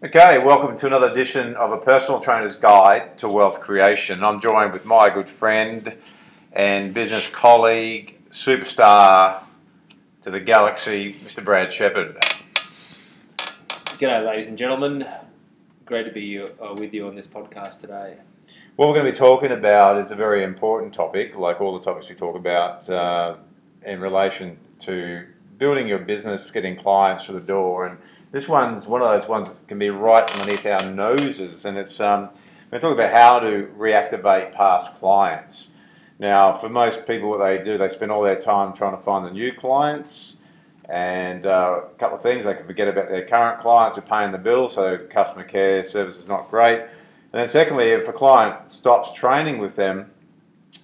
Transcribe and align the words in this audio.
Okay, 0.00 0.38
welcome 0.38 0.76
to 0.76 0.86
another 0.86 1.10
edition 1.10 1.56
of 1.56 1.72
a 1.72 1.76
personal 1.76 2.20
trainer's 2.20 2.54
guide 2.54 3.18
to 3.18 3.28
wealth 3.28 3.58
creation. 3.58 4.22
I'm 4.22 4.38
joined 4.38 4.72
with 4.72 4.84
my 4.84 5.10
good 5.10 5.28
friend 5.28 5.98
and 6.52 6.94
business 6.94 7.26
colleague, 7.26 8.16
superstar 8.30 9.42
to 10.22 10.30
the 10.30 10.38
galaxy, 10.38 11.16
Mr. 11.24 11.44
Brad 11.44 11.72
Shepherd. 11.72 12.16
G'day, 13.98 14.24
ladies 14.24 14.46
and 14.46 14.56
gentlemen. 14.56 15.04
Great 15.84 16.04
to 16.04 16.12
be 16.12 16.42
uh, 16.42 16.74
with 16.74 16.94
you 16.94 17.08
on 17.08 17.16
this 17.16 17.26
podcast 17.26 17.80
today. 17.80 18.18
What 18.76 18.86
we're 18.86 18.94
going 18.94 19.06
to 19.06 19.10
be 19.10 19.18
talking 19.18 19.50
about 19.50 19.98
is 20.00 20.12
a 20.12 20.16
very 20.16 20.44
important 20.44 20.94
topic, 20.94 21.36
like 21.36 21.60
all 21.60 21.76
the 21.76 21.84
topics 21.84 22.08
we 22.08 22.14
talk 22.14 22.36
about 22.36 22.88
uh, 22.88 23.34
in 23.84 23.98
relation 23.98 24.58
to 24.78 25.26
building 25.58 25.88
your 25.88 25.98
business, 25.98 26.52
getting 26.52 26.76
clients 26.76 27.24
through 27.24 27.34
the 27.34 27.46
door, 27.46 27.86
and 27.86 27.98
this 28.30 28.48
one's 28.48 28.86
one 28.86 29.02
of 29.02 29.08
those 29.08 29.28
ones 29.28 29.48
that 29.48 29.66
can 29.68 29.78
be 29.78 29.90
right 29.90 30.30
underneath 30.32 30.66
our 30.66 30.90
noses, 30.90 31.64
and 31.64 31.78
it's 31.78 32.00
um, 32.00 32.28
we're 32.70 32.78
talking 32.78 32.98
about 32.98 33.12
how 33.12 33.38
to 33.40 33.68
reactivate 33.76 34.52
past 34.52 34.94
clients. 34.98 35.68
Now, 36.18 36.52
for 36.52 36.68
most 36.68 37.06
people, 37.06 37.30
what 37.30 37.38
they 37.38 37.62
do, 37.62 37.78
they 37.78 37.88
spend 37.88 38.10
all 38.10 38.22
their 38.22 38.38
time 38.38 38.74
trying 38.74 38.96
to 38.96 39.02
find 39.02 39.24
the 39.24 39.30
new 39.30 39.52
clients, 39.52 40.36
and 40.88 41.46
uh, 41.46 41.80
a 41.84 41.98
couple 41.98 42.16
of 42.16 42.22
things 42.22 42.44
they 42.44 42.54
can 42.54 42.66
forget 42.66 42.88
about 42.88 43.08
their 43.08 43.26
current 43.26 43.60
clients 43.60 43.96
who 43.96 44.02
are 44.02 44.06
paying 44.06 44.32
the 44.32 44.38
bill, 44.38 44.68
so 44.68 44.98
customer 45.10 45.44
care 45.44 45.82
service 45.84 46.18
is 46.18 46.28
not 46.28 46.50
great. 46.50 46.80
And 46.80 47.40
then, 47.40 47.46
secondly, 47.46 47.90
if 47.90 48.08
a 48.08 48.12
client 48.12 48.72
stops 48.72 49.12
training 49.14 49.58
with 49.58 49.76
them 49.76 50.10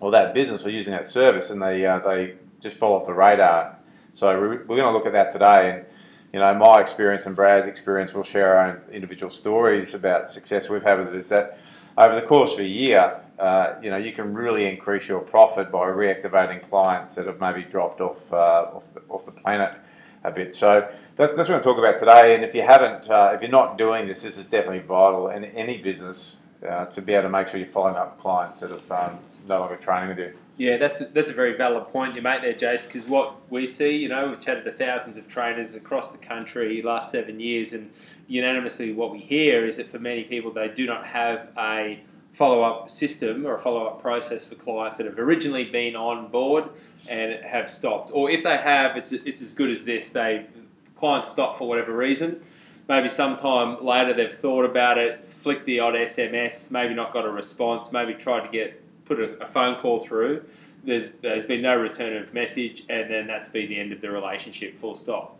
or 0.00 0.10
that 0.12 0.34
business 0.34 0.64
or 0.64 0.70
using 0.70 0.92
that 0.92 1.06
service, 1.06 1.50
and 1.50 1.60
they 1.60 1.84
uh, 1.84 1.98
they 1.98 2.34
just 2.60 2.76
fall 2.76 2.94
off 2.94 3.06
the 3.06 3.12
radar. 3.12 3.78
So 4.12 4.28
we're, 4.28 4.64
we're 4.64 4.76
going 4.76 4.84
to 4.84 4.92
look 4.92 5.06
at 5.06 5.12
that 5.12 5.32
today. 5.32 5.84
You 6.34 6.40
know, 6.40 6.52
my 6.52 6.80
experience 6.80 7.26
and 7.26 7.36
Brad's 7.36 7.68
experience, 7.68 8.12
we'll 8.12 8.24
share 8.24 8.56
our 8.56 8.70
own 8.70 8.80
individual 8.90 9.30
stories 9.30 9.94
about 9.94 10.28
success 10.28 10.68
we've 10.68 10.82
had 10.82 10.98
with 10.98 11.06
it. 11.06 11.14
Is 11.14 11.28
that 11.28 11.60
over 11.96 12.16
the 12.20 12.26
course 12.26 12.54
of 12.54 12.58
a 12.58 12.66
year, 12.66 13.20
uh, 13.38 13.74
you 13.80 13.88
know, 13.88 13.98
you 13.98 14.10
can 14.10 14.34
really 14.34 14.66
increase 14.66 15.06
your 15.06 15.20
profit 15.20 15.70
by 15.70 15.86
reactivating 15.86 16.68
clients 16.68 17.14
that 17.14 17.28
have 17.28 17.38
maybe 17.38 17.62
dropped 17.62 18.00
off 18.00 18.32
uh, 18.32 18.66
off, 18.74 18.82
the, 18.94 19.02
off 19.08 19.24
the 19.24 19.30
planet 19.30 19.78
a 20.24 20.32
bit. 20.32 20.52
So 20.52 20.90
that's, 21.14 21.34
that's 21.34 21.48
what 21.48 21.58
I'm 21.58 21.62
talk 21.62 21.78
about 21.78 22.00
today. 22.00 22.34
And 22.34 22.42
if 22.42 22.52
you 22.52 22.62
haven't, 22.62 23.08
uh, 23.08 23.30
if 23.36 23.40
you're 23.40 23.48
not 23.48 23.78
doing 23.78 24.08
this, 24.08 24.22
this 24.22 24.36
is 24.36 24.48
definitely 24.48 24.80
vital 24.80 25.28
in 25.28 25.44
any 25.44 25.78
business 25.78 26.38
uh, 26.68 26.86
to 26.86 27.00
be 27.00 27.12
able 27.12 27.28
to 27.28 27.30
make 27.30 27.46
sure 27.46 27.60
you're 27.60 27.68
following 27.68 27.94
up 27.94 28.20
clients 28.20 28.58
that 28.58 28.72
have 28.72 28.90
um, 28.90 29.20
no 29.46 29.60
longer 29.60 29.76
training 29.76 30.08
with 30.08 30.18
you. 30.18 30.32
Yeah, 30.56 30.76
that's 30.76 31.00
a, 31.00 31.06
that's 31.06 31.30
a 31.30 31.32
very 31.32 31.56
valid 31.56 31.86
point 31.86 32.14
you 32.14 32.22
make 32.22 32.42
there, 32.42 32.54
Jace. 32.54 32.86
Because 32.86 33.06
what 33.06 33.50
we 33.50 33.66
see, 33.66 33.96
you 33.96 34.08
know, 34.08 34.28
we've 34.28 34.40
chatted 34.40 34.64
to 34.64 34.72
thousands 34.72 35.16
of 35.16 35.28
trainers 35.28 35.74
across 35.74 36.10
the 36.10 36.18
country 36.18 36.80
last 36.80 37.10
seven 37.10 37.40
years, 37.40 37.72
and 37.72 37.90
unanimously, 38.28 38.92
what 38.92 39.10
we 39.10 39.18
hear 39.18 39.66
is 39.66 39.78
that 39.78 39.90
for 39.90 39.98
many 39.98 40.22
people, 40.22 40.52
they 40.52 40.68
do 40.68 40.86
not 40.86 41.06
have 41.06 41.48
a 41.58 42.00
follow 42.34 42.62
up 42.62 42.90
system 42.90 43.46
or 43.46 43.56
a 43.56 43.60
follow 43.60 43.86
up 43.86 44.00
process 44.00 44.44
for 44.44 44.54
clients 44.56 44.96
that 44.96 45.06
have 45.06 45.18
originally 45.18 45.64
been 45.64 45.94
on 45.96 46.28
board 46.28 46.64
and 47.08 47.44
have 47.44 47.70
stopped. 47.70 48.10
Or 48.12 48.30
if 48.30 48.44
they 48.44 48.56
have, 48.56 48.96
it's 48.96 49.10
it's 49.12 49.42
as 49.42 49.52
good 49.52 49.70
as 49.70 49.84
this. 49.84 50.10
They 50.10 50.46
clients 50.94 51.30
stop 51.30 51.58
for 51.58 51.68
whatever 51.68 51.96
reason. 51.96 52.40
Maybe 52.88 53.08
sometime 53.08 53.84
later 53.84 54.12
they've 54.12 54.32
thought 54.32 54.64
about 54.66 54.98
it, 54.98 55.24
flicked 55.24 55.64
the 55.64 55.80
odd 55.80 55.94
SMS, 55.94 56.70
maybe 56.70 56.94
not 56.94 57.12
got 57.12 57.24
a 57.24 57.30
response, 57.30 57.90
maybe 57.90 58.14
tried 58.14 58.44
to 58.44 58.52
get 58.52 58.83
put 59.04 59.20
a, 59.20 59.42
a, 59.42 59.46
phone 59.46 59.80
call 59.80 60.04
through. 60.04 60.44
There's 60.84 61.06
there's 61.22 61.44
been 61.44 61.62
no 61.62 61.76
return 61.76 62.16
of 62.16 62.34
message, 62.34 62.84
and 62.88 63.10
then 63.10 63.26
that's 63.26 63.48
been 63.48 63.68
the 63.68 63.78
end 63.78 63.92
of 63.92 64.00
the 64.00 64.10
relationship. 64.10 64.78
Full 64.78 64.96
stop. 64.96 65.38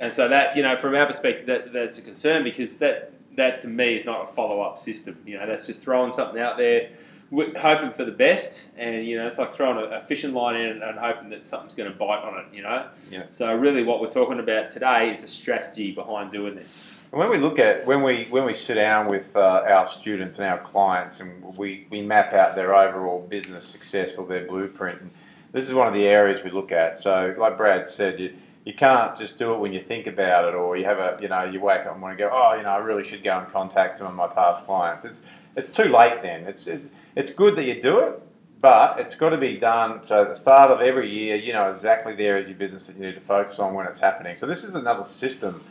And 0.00 0.12
so 0.12 0.28
that 0.28 0.56
you 0.56 0.62
know, 0.62 0.76
from 0.76 0.94
our 0.94 1.06
perspective, 1.06 1.46
that 1.46 1.72
that's 1.72 1.98
a 1.98 2.02
concern 2.02 2.42
because 2.44 2.78
that 2.78 3.12
that 3.36 3.60
to 3.60 3.68
me 3.68 3.94
is 3.94 4.04
not 4.04 4.28
a 4.28 4.32
follow 4.32 4.60
up 4.60 4.78
system. 4.78 5.16
You 5.26 5.38
know, 5.38 5.46
that's 5.46 5.66
just 5.66 5.80
throwing 5.80 6.12
something 6.12 6.40
out 6.40 6.56
there, 6.56 6.90
hoping 7.30 7.92
for 7.92 8.04
the 8.04 8.12
best, 8.12 8.68
and 8.76 9.06
you 9.06 9.16
know, 9.16 9.26
it's 9.26 9.38
like 9.38 9.54
throwing 9.54 9.78
a, 9.78 9.96
a 9.96 10.00
fishing 10.00 10.34
line 10.34 10.56
in 10.56 10.70
and, 10.70 10.82
and, 10.82 10.98
hoping 10.98 11.30
that 11.30 11.46
something's 11.46 11.74
going 11.74 11.90
to 11.90 11.96
bite 11.96 12.22
on 12.22 12.38
it. 12.40 12.46
You 12.52 12.62
know. 12.62 12.88
Yeah. 13.10 13.24
So 13.30 13.54
really, 13.54 13.84
what 13.84 14.00
we're 14.00 14.10
talking 14.10 14.40
about 14.40 14.70
today 14.70 15.10
is 15.10 15.22
a 15.24 15.28
strategy 15.28 15.92
behind 15.92 16.32
doing 16.32 16.54
this. 16.54 16.82
And 17.12 17.18
when 17.18 17.28
we 17.28 17.36
look 17.36 17.58
at 17.58 17.86
when 17.86 18.02
we 18.02 18.24
when 18.30 18.46
we 18.46 18.54
sit 18.54 18.76
down 18.76 19.06
with 19.06 19.36
uh, 19.36 19.64
our 19.68 19.86
students 19.86 20.38
and 20.38 20.46
our 20.46 20.58
clients 20.58 21.20
and 21.20 21.44
we, 21.58 21.86
we 21.90 22.00
map 22.00 22.32
out 22.32 22.56
their 22.56 22.74
overall 22.74 23.20
business 23.20 23.66
success 23.66 24.16
or 24.16 24.26
their 24.26 24.46
blueprint, 24.46 25.02
and 25.02 25.10
this 25.52 25.68
is 25.68 25.74
one 25.74 25.86
of 25.86 25.92
the 25.92 26.06
areas 26.06 26.42
we 26.42 26.50
look 26.50 26.72
at. 26.72 26.98
So, 26.98 27.34
like 27.36 27.58
Brad 27.58 27.86
said, 27.86 28.18
you 28.18 28.34
you 28.64 28.72
can't 28.72 29.14
just 29.18 29.38
do 29.38 29.52
it 29.52 29.58
when 29.58 29.74
you 29.74 29.82
think 29.82 30.06
about 30.06 30.48
it, 30.48 30.54
or 30.54 30.74
you 30.78 30.86
have 30.86 30.98
a 30.98 31.18
you 31.20 31.28
know 31.28 31.44
you 31.44 31.60
wake 31.60 31.84
up 31.84 31.92
and 31.92 32.00
want 32.00 32.16
to 32.16 32.24
go, 32.24 32.30
oh, 32.32 32.54
you 32.54 32.62
know, 32.62 32.70
I 32.70 32.78
really 32.78 33.06
should 33.06 33.22
go 33.22 33.38
and 33.38 33.52
contact 33.52 33.98
some 33.98 34.06
of 34.06 34.14
my 34.14 34.28
past 34.28 34.64
clients. 34.64 35.04
It's 35.04 35.20
it's 35.54 35.68
too 35.68 35.90
late 35.90 36.22
then. 36.22 36.44
It's 36.44 36.66
it's, 36.66 36.86
it's 37.14 37.30
good 37.34 37.56
that 37.56 37.64
you 37.64 37.78
do 37.78 37.98
it, 37.98 38.22
but 38.62 38.98
it's 38.98 39.16
got 39.16 39.30
to 39.30 39.38
be 39.38 39.58
done. 39.58 40.02
So 40.02 40.22
at 40.22 40.28
the 40.30 40.34
start 40.34 40.70
of 40.70 40.80
every 40.80 41.10
year, 41.10 41.36
you 41.36 41.52
know 41.52 41.70
exactly 41.70 42.14
there 42.14 42.38
is 42.38 42.48
your 42.48 42.56
business 42.56 42.86
that 42.86 42.96
you 42.96 43.02
need 43.04 43.16
to 43.16 43.20
focus 43.20 43.58
on 43.58 43.74
when 43.74 43.86
it's 43.86 43.98
happening. 43.98 44.34
So 44.34 44.46
this 44.46 44.64
is 44.64 44.74
another 44.74 45.04
system 45.04 45.62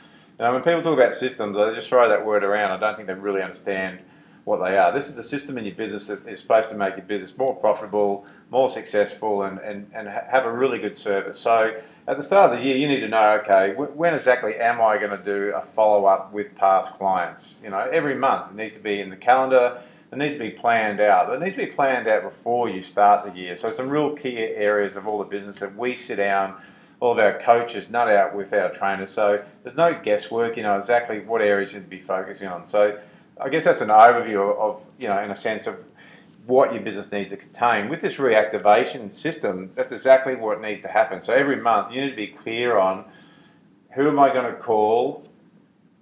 now, 0.42 0.54
when 0.54 0.64
people 0.64 0.82
talk 0.82 0.98
about 0.98 1.14
systems, 1.14 1.56
they 1.56 1.76
just 1.76 1.88
throw 1.88 2.10
that 2.10 2.26
word 2.26 2.44
around. 2.44 2.72
I 2.72 2.80
don't 2.80 2.96
think 2.96 3.08
they 3.08 3.14
really 3.14 3.44
understand 3.44 4.00
what 4.44 4.58
they 4.58 4.76
are. 4.76 4.92
This 4.92 5.08
is 5.08 5.16
a 5.16 5.22
system 5.22 5.56
in 5.60 5.66
your 5.66 5.76
business 5.76 6.08
that 6.08 6.28
is 6.28 6.40
supposed 6.40 6.70
to 6.70 6.76
make 6.76 6.98
your 6.98 7.06
business 7.06 7.38
more 7.38 7.56
profitable, 7.56 8.26
more 8.50 8.68
successful, 8.68 9.44
and, 9.44 9.60
and, 9.60 9.92
and 9.94 10.08
have 10.08 10.48
a 10.48 10.52
really 10.52 10.80
good 10.80 10.98
service. 10.98 11.40
So, 11.40 11.80
at 12.08 12.18
the 12.18 12.24
start 12.24 12.52
of 12.52 12.58
the 12.58 12.66
year, 12.66 12.76
you 12.76 12.88
need 12.88 13.02
to 13.02 13.08
know 13.08 13.40
okay, 13.44 13.76
when 13.76 14.16
exactly 14.16 14.56
am 14.56 14.82
I 14.82 14.98
going 14.98 15.16
to 15.16 15.24
do 15.24 15.54
a 15.56 15.62
follow 15.62 16.06
up 16.06 16.34
with 16.34 16.56
past 16.56 16.92
clients? 16.94 17.54
You 17.64 17.70
know, 17.70 17.88
every 17.92 18.16
month 18.16 18.50
it 18.50 18.56
needs 18.56 18.74
to 18.74 18.80
be 18.80 19.00
in 19.00 19.12
the 19.12 19.18
calendar. 19.18 19.80
It 20.12 20.18
needs 20.18 20.34
to 20.34 20.40
be 20.40 20.50
planned 20.50 21.00
out. 21.00 21.32
It 21.32 21.40
needs 21.40 21.54
to 21.54 21.66
be 21.68 21.72
planned 21.72 22.08
out 22.08 22.24
before 22.24 22.68
you 22.68 22.82
start 22.82 23.32
the 23.32 23.40
year. 23.40 23.56
So, 23.56 23.70
some 23.70 23.90
real 23.90 24.16
key 24.16 24.40
areas 24.40 24.96
of 24.96 25.06
all 25.06 25.20
the 25.20 25.26
business 25.26 25.60
that 25.60 25.76
we 25.76 25.94
sit 25.94 26.16
down 26.16 26.56
all 27.02 27.14
of 27.14 27.20
our 27.20 27.38
coaches 27.40 27.90
nut 27.90 28.08
out 28.08 28.36
with 28.36 28.54
our 28.54 28.72
trainers. 28.72 29.10
So 29.10 29.44
there's 29.64 29.76
no 29.76 30.00
guesswork. 30.02 30.56
You 30.56 30.64
know 30.64 30.78
exactly 30.78 31.20
what 31.20 31.42
areas 31.42 31.74
you'd 31.74 31.90
be 31.90 32.00
focusing 32.00 32.48
on. 32.48 32.64
So 32.66 32.98
I 33.40 33.50
guess 33.50 33.66
that's 33.66 33.82
an 33.82 33.90
overview 33.90 34.56
of, 34.58 34.86
you 35.00 35.08
know, 35.08 35.20
in 35.22 35.32
a 35.32 35.36
sense 35.36 35.66
of 35.66 35.78
what 36.46 36.74
your 36.74 36.84
business 36.84 37.12
needs 37.12 37.32
to 37.32 37.38
contain. 37.38 37.90
With 37.90 38.02
this 38.02 38.16
reactivation 38.16 39.12
system, 39.12 39.72
that's 39.76 39.92
exactly 39.92 40.36
what 40.36 40.62
needs 40.62 40.82
to 40.82 40.90
happen. 40.90 41.22
So 41.22 41.34
every 41.34 41.56
month 41.56 41.92
you 41.92 42.02
need 42.02 42.12
to 42.12 42.16
be 42.16 42.28
clear 42.28 42.78
on 42.78 43.06
who 43.96 44.08
am 44.08 44.20
I 44.20 44.32
going 44.32 44.46
to 44.46 44.54
call, 44.60 45.28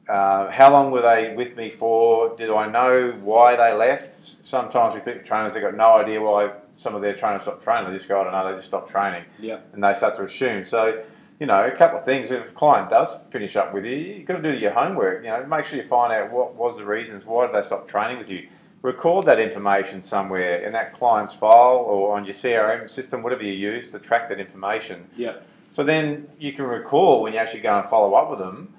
uh, 0.10 0.50
how 0.52 0.72
long 0.72 0.92
were 0.92 1.02
they 1.02 1.34
with 1.34 1.56
me 1.56 1.70
for? 1.70 2.36
Do 2.36 2.58
I 2.58 2.70
know 2.70 3.12
why 3.24 3.56
they 3.56 3.74
left? 3.74 4.14
Sometimes 4.46 4.96
we 4.96 5.00
pick 5.00 5.24
trainers 5.24 5.54
that 5.54 5.62
got 5.62 5.76
no 5.76 5.94
idea 5.94 6.22
why 6.22 6.52
some 6.80 6.96
of 6.96 7.02
their 7.02 7.14
trainers 7.14 7.42
stop 7.42 7.62
training. 7.62 7.92
They 7.92 7.98
just 7.98 8.08
go, 8.08 8.22
I 8.22 8.24
don't 8.24 8.32
know, 8.32 8.50
they 8.50 8.56
just 8.56 8.70
stop 8.70 8.90
training. 8.90 9.26
Yeah. 9.38 9.60
And 9.74 9.84
they 9.84 9.94
start 9.94 10.16
to 10.16 10.24
assume. 10.24 10.64
So, 10.64 11.04
you 11.38 11.46
know, 11.46 11.66
a 11.66 11.72
couple 11.72 12.00
of 12.00 12.06
things. 12.06 12.32
If 12.32 12.48
a 12.48 12.52
client 12.52 12.90
does 12.90 13.18
finish 13.32 13.58
up 13.58 13.74
with 13.74 13.84
you, 13.84 13.98
you've 13.98 14.26
got 14.26 14.42
to 14.42 14.52
do 14.52 14.58
your 14.58 14.72
homework. 14.72 15.26
You 15.26 15.30
know, 15.30 15.46
make 15.46 15.66
sure 15.66 15.78
you 15.78 15.84
find 15.84 16.14
out 16.14 16.32
what 16.32 16.56
was 16.56 16.78
the 16.78 16.86
reasons. 16.86 17.26
Why 17.26 17.48
did 17.48 17.54
they 17.54 17.64
stop 17.64 17.90
training 17.90 18.18
with 18.18 18.30
you? 18.30 18.48
Record 18.82 19.26
that 19.26 19.42
information 19.42 20.02
somewhere 20.02 20.66
in 20.66 20.72
that 20.72 20.98
client's 20.98 21.34
file 21.34 21.84
or 21.86 22.16
on 22.16 22.24
your 22.24 22.34
CRM 22.34 22.90
system, 22.90 23.24
whatever 23.24 23.44
you 23.44 23.52
use 23.52 23.92
to 23.92 24.00
track 24.00 24.30
that 24.30 24.40
information. 24.40 25.10
Yeah. 25.18 25.40
So 25.72 25.84
then 25.84 26.30
you 26.40 26.54
can 26.54 26.64
recall 26.64 27.22
when 27.22 27.34
you 27.34 27.40
actually 27.40 27.60
go 27.60 27.78
and 27.78 27.90
follow 27.90 28.14
up 28.14 28.30
with 28.30 28.40
them. 28.40 28.74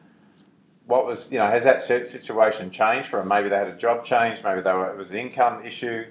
What 0.87 1.05
was, 1.05 1.31
you 1.31 1.39
know, 1.39 1.49
has 1.49 1.65
that 1.65 1.83
situation 1.83 2.71
changed 2.71 3.11
for 3.11 3.19
them? 3.19 3.29
Maybe 3.29 3.51
they 3.51 3.57
had 3.57 3.69
a 3.69 3.77
job 3.77 4.07
change, 4.07 4.43
maybe 4.43 4.63
they 4.63 4.73
were, 4.73 4.91
it 4.91 4.97
was 4.97 5.11
an 5.11 5.19
income 5.19 5.65
issue, 5.67 6.07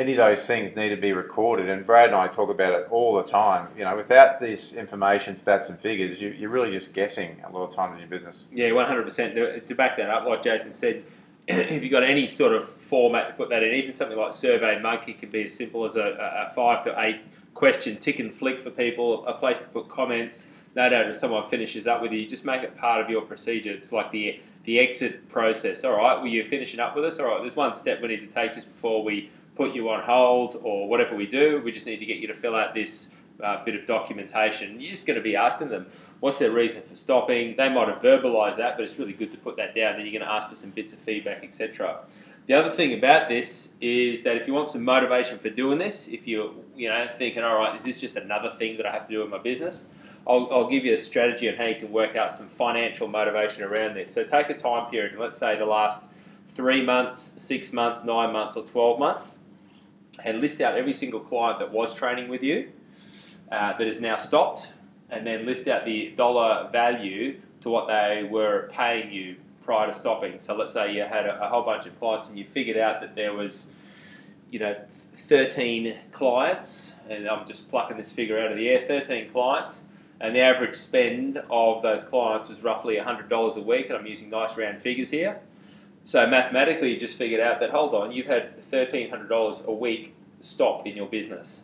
any 0.00 0.12
of 0.12 0.18
those 0.18 0.46
things 0.46 0.74
need 0.74 0.88
to 0.88 0.96
be 0.96 1.12
recorded. 1.12 1.68
And 1.68 1.84
Brad 1.84 2.06
and 2.06 2.16
I 2.16 2.26
talk 2.26 2.48
about 2.48 2.72
it 2.72 2.88
all 2.90 3.14
the 3.14 3.22
time. 3.22 3.68
You 3.76 3.84
know, 3.84 3.96
without 3.96 4.40
this 4.40 4.72
information, 4.72 5.34
stats, 5.34 5.68
and 5.68 5.78
figures, 5.78 6.20
you, 6.20 6.48
are 6.48 6.50
really 6.50 6.72
just 6.72 6.94
guessing 6.94 7.36
a 7.46 7.52
lot 7.52 7.64
of 7.64 7.74
times 7.74 7.94
in 7.94 7.98
your 8.00 8.08
business. 8.08 8.44
Yeah, 8.50 8.70
100%. 8.70 9.66
To 9.66 9.74
back 9.74 9.98
that 9.98 10.08
up, 10.08 10.26
like 10.26 10.42
Jason 10.42 10.72
said, 10.72 11.04
if 11.48 11.82
you've 11.82 11.92
got 11.92 12.02
any 12.02 12.26
sort 12.26 12.54
of 12.54 12.70
format 12.70 13.28
to 13.28 13.34
put 13.34 13.50
that 13.50 13.62
in, 13.62 13.74
even 13.74 13.92
something 13.92 14.16
like 14.16 14.32
Survey 14.32 14.80
Monkey 14.80 15.12
can 15.12 15.30
be 15.30 15.44
as 15.44 15.54
simple 15.54 15.84
as 15.84 15.96
a, 15.96 16.46
a 16.48 16.54
five 16.54 16.82
to 16.84 16.94
eight 16.98 17.20
question 17.52 17.98
tick 17.98 18.18
and 18.18 18.34
flick 18.34 18.60
for 18.60 18.70
people, 18.70 19.26
a 19.26 19.34
place 19.34 19.58
to 19.58 19.68
put 19.68 19.88
comments. 19.90 20.48
No 20.74 20.88
doubt 20.88 21.08
if 21.08 21.16
someone 21.16 21.46
finishes 21.50 21.86
up 21.86 22.00
with 22.00 22.12
you, 22.12 22.26
just 22.26 22.44
make 22.44 22.62
it 22.62 22.76
part 22.76 23.02
of 23.02 23.10
your 23.10 23.22
procedure. 23.22 23.72
It's 23.72 23.92
like 23.92 24.10
the 24.12 24.40
the 24.64 24.78
exit 24.78 25.28
process. 25.28 25.84
All 25.84 25.96
right, 25.96 26.16
well, 26.16 26.26
you're 26.26 26.46
finishing 26.46 26.80
up 26.80 26.94
with 26.94 27.04
us. 27.04 27.18
All 27.18 27.26
right, 27.26 27.40
there's 27.40 27.56
one 27.56 27.74
step 27.74 28.00
we 28.00 28.08
need 28.08 28.20
to 28.20 28.26
take 28.26 28.54
just 28.54 28.72
before 28.72 29.02
we 29.02 29.30
put 29.56 29.74
you 29.74 29.88
on 29.90 30.02
hold 30.02 30.60
or 30.62 30.88
whatever 30.88 31.14
we 31.16 31.26
do. 31.26 31.60
We 31.64 31.72
just 31.72 31.86
need 31.86 31.98
to 31.98 32.06
get 32.06 32.18
you 32.18 32.26
to 32.28 32.34
fill 32.34 32.54
out 32.54 32.74
this 32.74 33.10
uh, 33.42 33.64
bit 33.64 33.74
of 33.74 33.86
documentation. 33.86 34.80
You're 34.80 34.92
just 34.92 35.06
going 35.06 35.16
to 35.16 35.22
be 35.22 35.36
asking 35.36 35.68
them 35.68 35.86
what's 36.20 36.38
their 36.38 36.50
reason 36.50 36.82
for 36.82 36.96
stopping. 36.96 37.56
They 37.56 37.68
might 37.68 37.88
have 37.88 38.02
verbalised 38.02 38.56
that, 38.56 38.76
but 38.76 38.84
it's 38.84 38.98
really 38.98 39.12
good 39.12 39.30
to 39.32 39.38
put 39.38 39.56
that 39.56 39.74
down. 39.74 39.96
Then 39.96 40.06
you're 40.06 40.18
going 40.18 40.28
to 40.28 40.32
ask 40.32 40.48
for 40.48 40.54
some 40.54 40.70
bits 40.70 40.92
of 40.92 40.98
feedback, 41.00 41.42
etc. 41.42 42.00
The 42.46 42.54
other 42.54 42.70
thing 42.70 42.94
about 42.94 43.28
this 43.28 43.72
is 43.80 44.22
that 44.24 44.36
if 44.36 44.46
you 44.46 44.54
want 44.54 44.68
some 44.68 44.84
motivation 44.84 45.38
for 45.38 45.50
doing 45.50 45.78
this, 45.78 46.08
if 46.08 46.26
you're 46.26 46.52
you 46.76 46.88
know 46.88 47.08
thinking, 47.16 47.42
all 47.42 47.56
right, 47.56 47.76
is 47.76 47.84
this 47.84 48.00
just 48.00 48.16
another 48.16 48.50
thing 48.58 48.76
that 48.76 48.86
I 48.86 48.92
have 48.92 49.06
to 49.06 49.12
do 49.12 49.22
in 49.22 49.30
my 49.30 49.38
business? 49.38 49.84
I'll, 50.26 50.48
I'll 50.52 50.68
give 50.68 50.84
you 50.84 50.94
a 50.94 50.98
strategy 50.98 51.48
on 51.48 51.56
how 51.56 51.64
you 51.64 51.76
can 51.76 51.90
work 51.90 52.16
out 52.16 52.30
some 52.30 52.48
financial 52.48 53.08
motivation 53.08 53.64
around 53.64 53.94
this. 53.94 54.12
So 54.12 54.22
take 54.24 54.50
a 54.50 54.54
time 54.54 54.90
period, 54.90 55.18
let's 55.18 55.38
say 55.38 55.58
the 55.58 55.64
last 55.64 56.10
three 56.54 56.84
months, 56.84 57.34
six 57.36 57.72
months, 57.72 58.04
nine 58.04 58.32
months, 58.32 58.56
or 58.56 58.64
12 58.64 58.98
months, 58.98 59.36
and 60.24 60.40
list 60.40 60.60
out 60.60 60.76
every 60.76 60.92
single 60.92 61.20
client 61.20 61.58
that 61.58 61.72
was 61.72 61.94
training 61.94 62.28
with 62.28 62.42
you 62.42 62.70
uh, 63.50 63.72
has 63.74 64.00
now 64.00 64.16
stopped, 64.18 64.72
and 65.10 65.26
then 65.26 65.46
list 65.46 65.68
out 65.68 65.84
the 65.84 66.12
dollar 66.16 66.68
value 66.70 67.40
to 67.60 67.70
what 67.70 67.88
they 67.88 68.26
were 68.28 68.68
paying 68.72 69.12
you 69.12 69.36
prior 69.64 69.90
to 69.90 69.96
stopping. 69.96 70.40
So 70.40 70.56
let's 70.56 70.72
say 70.72 70.94
you 70.94 71.02
had 71.02 71.26
a, 71.26 71.44
a 71.44 71.48
whole 71.48 71.62
bunch 71.62 71.86
of 71.86 71.98
clients 71.98 72.28
and 72.28 72.38
you 72.38 72.44
figured 72.44 72.76
out 72.76 73.00
that 73.00 73.14
there 73.14 73.34
was, 73.34 73.68
you 74.50 74.58
know, 74.58 74.76
13 75.28 75.96
clients, 76.12 76.96
and 77.08 77.28
I'm 77.28 77.46
just 77.46 77.68
plucking 77.68 77.96
this 77.96 78.10
figure 78.10 78.38
out 78.38 78.50
of 78.50 78.56
the 78.56 78.68
air, 78.68 78.84
13 78.86 79.30
clients, 79.30 79.82
and 80.20 80.34
the 80.34 80.40
average 80.40 80.76
spend 80.76 81.40
of 81.50 81.82
those 81.82 82.04
clients 82.04 82.48
was 82.48 82.60
roughly 82.62 82.96
$100 82.96 83.56
a 83.56 83.60
week, 83.60 83.86
and 83.86 83.96
I'm 83.96 84.06
using 84.06 84.30
nice 84.30 84.56
round 84.56 84.80
figures 84.80 85.10
here. 85.10 85.40
So 86.10 86.26
mathematically, 86.26 86.92
you 86.92 86.98
just 86.98 87.16
figured 87.16 87.40
out 87.40 87.60
that, 87.60 87.70
hold 87.70 87.94
on, 87.94 88.10
you've 88.10 88.26
had 88.26 88.60
$1,300 88.68 89.64
a 89.64 89.72
week 89.72 90.12
stopped 90.40 90.88
in 90.88 90.96
your 90.96 91.06
business. 91.06 91.60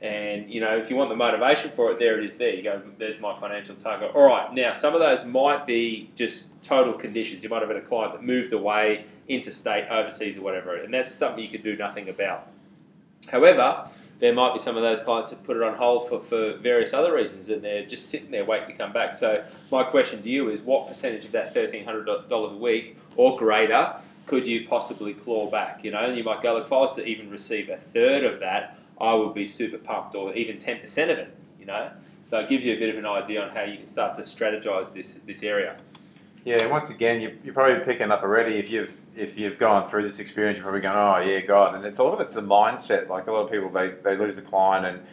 And 0.00 0.48
you 0.48 0.60
know, 0.60 0.78
if 0.78 0.88
you 0.88 0.94
want 0.94 1.10
the 1.10 1.16
motivation 1.16 1.72
for 1.72 1.90
it, 1.90 1.98
there 1.98 2.16
it 2.16 2.24
is. 2.24 2.36
There 2.36 2.50
you 2.50 2.62
go. 2.62 2.80
There's 2.96 3.18
my 3.18 3.36
financial 3.40 3.74
target. 3.74 4.12
All 4.14 4.22
right. 4.22 4.54
Now, 4.54 4.72
some 4.72 4.94
of 4.94 5.00
those 5.00 5.24
might 5.24 5.66
be 5.66 6.12
just 6.14 6.46
total 6.62 6.92
conditions. 6.92 7.42
You 7.42 7.48
might 7.48 7.58
have 7.60 7.68
had 7.68 7.78
a 7.78 7.84
client 7.84 8.12
that 8.12 8.22
moved 8.22 8.52
away, 8.52 9.06
interstate, 9.26 9.88
overseas, 9.90 10.36
or 10.36 10.42
whatever, 10.42 10.76
and 10.76 10.94
that's 10.94 11.12
something 11.12 11.42
you 11.42 11.50
can 11.50 11.62
do 11.62 11.76
nothing 11.76 12.08
about. 12.08 12.46
However, 13.32 13.88
there 14.20 14.32
might 14.32 14.52
be 14.52 14.60
some 14.60 14.76
of 14.76 14.84
those 14.84 15.00
clients 15.00 15.30
that 15.30 15.42
put 15.42 15.56
it 15.56 15.64
on 15.64 15.74
hold 15.74 16.08
for, 16.08 16.20
for 16.20 16.56
various 16.58 16.92
other 16.92 17.14
reasons, 17.14 17.48
and 17.48 17.62
they're 17.62 17.84
just 17.84 18.10
sitting 18.10 18.30
there 18.30 18.44
waiting 18.44 18.68
to 18.68 18.74
come 18.74 18.92
back. 18.92 19.16
So, 19.16 19.44
my 19.72 19.82
question 19.82 20.22
to 20.22 20.28
you 20.28 20.50
is, 20.50 20.60
what 20.60 20.86
percentage 20.86 21.24
of 21.24 21.32
that 21.32 21.52
thirteen 21.52 21.84
hundred 21.84 22.04
dollars 22.28 22.52
a 22.52 22.58
week 22.58 22.96
or 23.16 23.36
greater 23.36 23.96
could 24.26 24.46
you 24.46 24.66
possibly 24.68 25.14
claw 25.14 25.48
back? 25.50 25.84
You 25.84 25.92
know, 25.92 25.98
and 25.98 26.16
you 26.16 26.24
might 26.24 26.42
go, 26.42 26.56
if 26.56 26.72
I 26.72 26.76
was 26.76 26.96
to 26.96 27.04
even 27.04 27.30
receive 27.30 27.68
a 27.68 27.76
third 27.76 28.24
of 28.24 28.40
that, 28.40 28.78
I 29.00 29.14
would 29.14 29.34
be 29.34 29.46
super 29.46 29.78
pumped, 29.78 30.14
or 30.14 30.34
even 30.34 30.56
10% 30.56 30.82
of 31.04 31.18
it, 31.18 31.36
you 31.60 31.66
know. 31.66 31.90
So 32.24 32.40
it 32.40 32.48
gives 32.48 32.64
you 32.64 32.74
a 32.74 32.78
bit 32.78 32.90
of 32.90 32.98
an 32.98 33.06
idea 33.06 33.42
on 33.42 33.50
how 33.50 33.62
you 33.62 33.76
can 33.76 33.86
start 33.86 34.16
to 34.16 34.22
strategize 34.22 34.92
this 34.92 35.16
this 35.26 35.42
area. 35.42 35.76
Yeah, 36.44 36.66
once 36.66 36.90
again, 36.90 37.20
you, 37.20 37.36
you're 37.44 37.54
probably 37.54 37.84
picking 37.84 38.10
up 38.10 38.22
already 38.22 38.56
if 38.56 38.70
you've 38.70 38.96
if 39.16 39.36
you've 39.38 39.58
gone 39.58 39.88
through 39.88 40.02
this 40.02 40.18
experience, 40.18 40.56
you're 40.56 40.64
probably 40.64 40.80
going, 40.80 40.96
oh 40.96 41.18
yeah, 41.18 41.40
God, 41.40 41.74
and 41.74 41.84
it's 41.84 41.98
a 41.98 42.02
lot 42.02 42.14
of 42.14 42.20
it's 42.20 42.34
the 42.34 42.40
mindset. 42.40 43.08
Like 43.08 43.26
a 43.26 43.32
lot 43.32 43.42
of 43.42 43.50
people, 43.50 43.70
they, 43.70 43.94
they 44.02 44.16
lose 44.16 44.38
a 44.38 44.42
client 44.42 44.86
and 44.86 45.06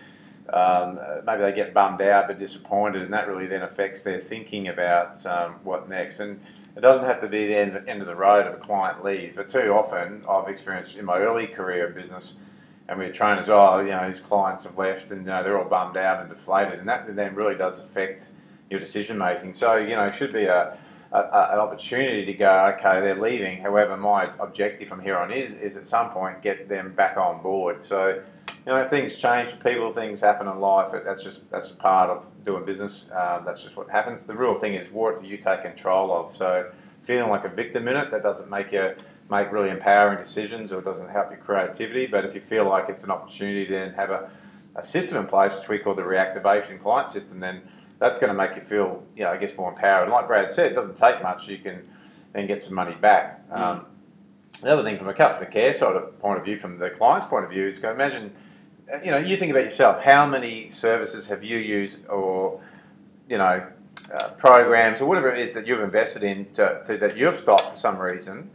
um, 0.53 0.99
maybe 1.25 1.41
they 1.41 1.51
get 1.51 1.73
bummed 1.73 2.01
out 2.01 2.27
but 2.27 2.38
disappointed, 2.38 3.01
and 3.01 3.13
that 3.13 3.27
really 3.27 3.47
then 3.47 3.61
affects 3.61 4.03
their 4.03 4.19
thinking 4.19 4.67
about 4.67 5.23
um, 5.25 5.56
what 5.63 5.89
next. 5.89 6.19
And 6.19 6.39
it 6.75 6.79
doesn't 6.79 7.05
have 7.05 7.21
to 7.21 7.27
be 7.27 7.47
the 7.47 7.55
end, 7.55 7.87
end 7.87 8.01
of 8.01 8.07
the 8.07 8.15
road 8.15 8.47
of 8.47 8.53
a 8.53 8.57
client 8.57 9.03
leaves, 9.03 9.35
but 9.35 9.47
too 9.47 9.71
often 9.71 10.23
I've 10.27 10.47
experienced 10.47 10.95
in 10.95 11.05
my 11.05 11.17
early 11.19 11.47
career 11.47 11.87
in 11.87 11.93
business 11.93 12.35
and 12.87 12.99
we 12.99 13.09
train 13.09 13.37
as 13.37 13.47
well, 13.47 13.83
you 13.83 13.91
know, 13.91 14.07
his 14.07 14.19
clients 14.19 14.63
have 14.63 14.77
left 14.77 15.11
and 15.11 15.21
you 15.21 15.27
know, 15.27 15.43
they're 15.43 15.57
all 15.57 15.69
bummed 15.69 15.97
out 15.97 16.19
and 16.21 16.29
deflated, 16.29 16.79
and 16.79 16.87
that 16.87 17.15
then 17.15 17.33
really 17.35 17.55
does 17.55 17.79
affect 17.79 18.27
your 18.69 18.79
decision 18.79 19.17
making. 19.17 19.53
So, 19.53 19.77
you 19.77 19.95
know, 19.95 20.05
it 20.05 20.15
should 20.15 20.33
be 20.33 20.45
a, 20.45 20.77
a, 21.11 21.17
an 21.53 21.59
opportunity 21.59 22.25
to 22.25 22.33
go, 22.33 22.73
okay, 22.75 22.99
they're 22.99 23.15
leaving. 23.15 23.61
However, 23.61 23.95
my 23.95 24.31
objective 24.39 24.89
from 24.89 24.99
here 24.99 25.17
on 25.17 25.31
is, 25.31 25.51
is 25.53 25.77
at 25.77 25.87
some 25.87 26.09
point 26.09 26.41
get 26.41 26.67
them 26.67 26.93
back 26.93 27.17
on 27.17 27.41
board. 27.41 27.81
So, 27.81 28.21
you 28.65 28.71
know, 28.71 28.88
things 28.88 29.15
change 29.15 29.50
for 29.50 29.57
people, 29.57 29.92
things 29.92 30.21
happen 30.21 30.48
in 30.48 30.60
life. 30.60 30.94
That's 31.04 31.24
just 31.24 31.50
that's 31.50 31.71
a 31.71 31.75
part 31.75 32.10
of 32.10 32.25
doing 32.45 32.65
business. 32.65 33.07
Um, 33.12 33.44
that's 33.45 33.63
just 33.63 33.75
what 33.75 33.89
happens. 33.89 34.25
The 34.25 34.36
real 34.36 34.56
thing 34.56 34.75
is 34.75 34.89
what 34.92 35.21
do 35.21 35.27
you 35.27 35.38
take 35.38 35.63
control 35.63 36.13
of? 36.13 36.36
So, 36.36 36.71
feeling 37.04 37.30
like 37.30 37.44
a 37.44 37.50
victim 37.50 37.88
in 37.88 37.98
it, 37.98 38.12
that 38.12 38.24
doesn't 38.24 38.50
make 38.50 38.71
you 38.71 38.95
make 39.30 39.51
really 39.51 39.69
empowering 39.69 40.18
decisions 40.24 40.71
or 40.71 40.80
it 40.80 40.86
doesn't 40.86 41.10
help 41.10 41.31
your 41.31 41.39
creativity. 41.39 42.07
But 42.07 42.25
if 42.25 42.36
you 42.36 42.42
feel 42.42 42.65
like 42.65 42.89
it's 42.89 43.04
an 43.04 43.12
opportunity 43.12 43.65
to 43.65 43.71
then 43.71 43.94
have 43.94 44.10
a, 44.10 44.30
a 44.75 44.83
system 44.83 45.18
in 45.18 45.27
place, 45.27 45.54
which 45.57 45.68
we 45.68 45.80
call 45.80 45.95
the 45.95 46.01
reactivation 46.01 46.81
client 46.81 47.09
system, 47.09 47.39
then 47.39 47.62
that's 48.00 48.19
going 48.19 48.30
to 48.30 48.33
make 48.33 48.56
you 48.56 48.62
feel, 48.62 49.04
you 49.16 49.24
know, 49.24 49.31
I 49.31 49.38
guess 49.38 49.56
more 49.57 49.71
empowered. 49.71 50.04
And 50.04 50.12
like 50.12 50.27
Brad 50.27 50.51
said, 50.51 50.71
it 50.71 50.75
doesn't 50.75 50.98
take 50.98 51.21
much. 51.24 51.48
You 51.48 51.57
can 51.57 51.88
then 52.33 52.48
get 52.48 52.62
some 52.62 52.74
money 52.74 52.95
back. 52.95 53.50
Mm. 53.50 53.57
Um, 53.57 53.86
the 54.62 54.71
other 54.71 54.83
thing 54.83 54.98
from 54.98 55.09
a 55.09 55.13
customer 55.13 55.50
care 55.50 55.74
sort 55.74 55.95
of 55.95 56.19
point 56.19 56.39
of 56.39 56.45
view, 56.45 56.57
from 56.57 56.77
the 56.80 56.89
client's 56.89 57.27
point 57.27 57.45
of 57.45 57.51
view, 57.51 57.66
is 57.68 57.80
go 57.80 57.92
imagine, 57.92 58.33
you 59.03 59.12
know, 59.12 59.18
you 59.18 59.38
think 59.38 59.51
about 59.51 59.63
yourself. 59.63 60.03
How 60.03 60.25
many 60.25 60.69
services 60.69 61.27
have 61.27 61.44
you 61.44 61.57
used, 61.57 62.06
or 62.07 62.62
you 63.30 63.38
know, 63.38 63.65
uh, 64.13 64.30
programs 64.30 65.01
or 65.01 65.06
whatever 65.06 65.31
it 65.31 65.39
is 65.39 65.53
that 65.53 65.65
you've 65.65 65.80
invested 65.80 66.24
in 66.24 66.51
to, 66.53 66.81
to, 66.85 66.97
that 66.97 67.18
you've 67.18 67.38
stopped 67.38 67.71
for 67.71 67.75
some 67.75 67.97
reason? 67.97 68.50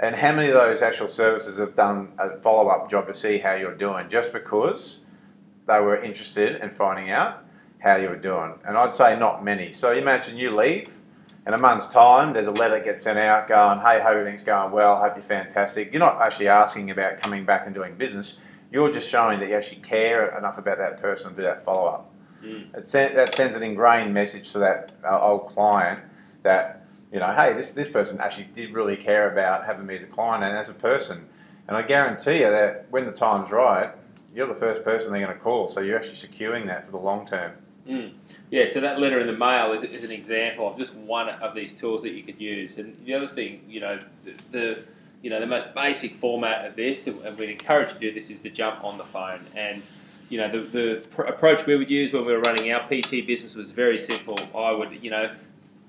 and 0.00 0.14
how 0.14 0.32
many 0.32 0.48
of 0.48 0.54
those 0.54 0.80
actual 0.80 1.08
services 1.08 1.58
have 1.58 1.74
done 1.74 2.12
a 2.18 2.38
follow 2.38 2.68
up 2.68 2.88
job 2.90 3.06
to 3.08 3.14
see 3.14 3.38
how 3.38 3.54
you're 3.54 3.74
doing 3.74 4.08
just 4.08 4.32
because 4.32 5.00
they 5.66 5.80
were 5.80 6.02
interested 6.02 6.62
in 6.62 6.70
finding 6.70 7.10
out 7.10 7.44
how 7.80 7.96
you 7.96 8.08
were 8.08 8.16
doing? 8.16 8.54
And 8.64 8.76
I'd 8.76 8.92
say 8.92 9.18
not 9.18 9.44
many. 9.44 9.72
So 9.72 9.92
imagine 9.92 10.36
you 10.36 10.54
leave. 10.54 10.90
In 11.46 11.54
a 11.54 11.58
month's 11.58 11.86
time, 11.86 12.34
there's 12.34 12.46
a 12.46 12.52
letter 12.52 12.78
gets 12.78 13.02
sent 13.02 13.18
out 13.18 13.48
going, 13.48 13.80
hey, 13.80 14.00
hope 14.00 14.16
everything's 14.16 14.42
going 14.42 14.70
well, 14.70 15.00
hope 15.00 15.16
you're 15.16 15.22
fantastic. 15.22 15.90
You're 15.92 16.00
not 16.00 16.20
actually 16.20 16.48
asking 16.48 16.90
about 16.90 17.18
coming 17.18 17.44
back 17.44 17.64
and 17.64 17.74
doing 17.74 17.94
business. 17.94 18.38
You're 18.70 18.92
just 18.92 19.08
showing 19.08 19.40
that 19.40 19.48
you 19.48 19.54
actually 19.54 19.80
care 19.80 20.36
enough 20.36 20.58
about 20.58 20.78
that 20.78 21.00
person 21.00 21.30
to 21.30 21.36
do 21.36 21.42
that 21.42 21.64
follow 21.64 21.86
up. 21.86 22.12
Mm. 22.44 22.74
It 22.76 22.86
sen- 22.86 23.14
that 23.14 23.34
sends 23.34 23.56
an 23.56 23.62
ingrained 23.62 24.12
message 24.14 24.52
to 24.52 24.58
that 24.58 24.92
uh, 25.04 25.20
old 25.20 25.46
client 25.46 26.00
that 26.42 26.78
you 27.12 27.20
know, 27.20 27.32
hey, 27.34 27.54
this, 27.54 27.70
this 27.70 27.88
person 27.88 28.20
actually 28.20 28.48
did 28.54 28.72
really 28.74 28.96
care 28.96 29.30
about 29.32 29.64
having 29.64 29.86
me 29.86 29.96
as 29.96 30.02
a 30.02 30.06
client 30.06 30.44
and 30.44 30.56
as 30.56 30.68
a 30.68 30.74
person. 30.74 31.28
And 31.66 31.76
I 31.76 31.82
guarantee 31.82 32.40
you 32.40 32.50
that 32.50 32.86
when 32.90 33.06
the 33.06 33.12
time's 33.12 33.50
right, 33.50 33.90
you're 34.34 34.46
the 34.46 34.54
first 34.54 34.84
person 34.84 35.12
they're 35.12 35.24
going 35.24 35.36
to 35.36 35.42
call. 35.42 35.68
So 35.68 35.80
you're 35.80 35.98
actually 35.98 36.16
securing 36.16 36.66
that 36.66 36.84
for 36.84 36.92
the 36.92 36.98
long 36.98 37.26
term. 37.26 37.52
Mm. 37.88 38.12
Yeah, 38.50 38.66
so 38.66 38.80
that 38.80 39.00
letter 39.00 39.18
in 39.20 39.26
the 39.26 39.36
mail 39.36 39.72
is, 39.72 39.82
is 39.82 40.04
an 40.04 40.10
example 40.10 40.70
of 40.70 40.76
just 40.76 40.94
one 40.94 41.28
of 41.28 41.54
these 41.54 41.74
tools 41.74 42.02
that 42.02 42.10
you 42.10 42.22
could 42.22 42.40
use. 42.40 42.76
And 42.76 42.94
the 43.06 43.14
other 43.14 43.28
thing, 43.28 43.62
you 43.66 43.80
know, 43.80 43.98
the, 44.24 44.34
the 44.50 44.82
you 45.22 45.30
know 45.30 45.40
the 45.40 45.46
most 45.46 45.74
basic 45.74 46.14
format 46.14 46.66
of 46.66 46.76
this, 46.76 47.06
and 47.06 47.38
we'd 47.38 47.50
encourage 47.50 47.88
you 47.88 47.94
to 47.94 48.00
do 48.00 48.12
this, 48.12 48.30
is 48.30 48.40
the 48.40 48.50
jump 48.50 48.84
on 48.84 48.98
the 48.98 49.04
phone. 49.04 49.44
And 49.54 49.82
you 50.28 50.38
know 50.38 50.50
the, 50.50 50.58
the 50.58 51.06
pr- 51.10 51.22
approach 51.22 51.66
we 51.66 51.76
would 51.76 51.90
use 51.90 52.12
when 52.12 52.24
we 52.24 52.32
were 52.32 52.40
running 52.40 52.70
our 52.72 52.86
PT 52.86 53.26
business 53.26 53.54
was 53.54 53.70
very 53.70 53.98
simple. 53.98 54.38
I 54.54 54.70
would 54.72 55.02
you 55.02 55.10
know 55.10 55.34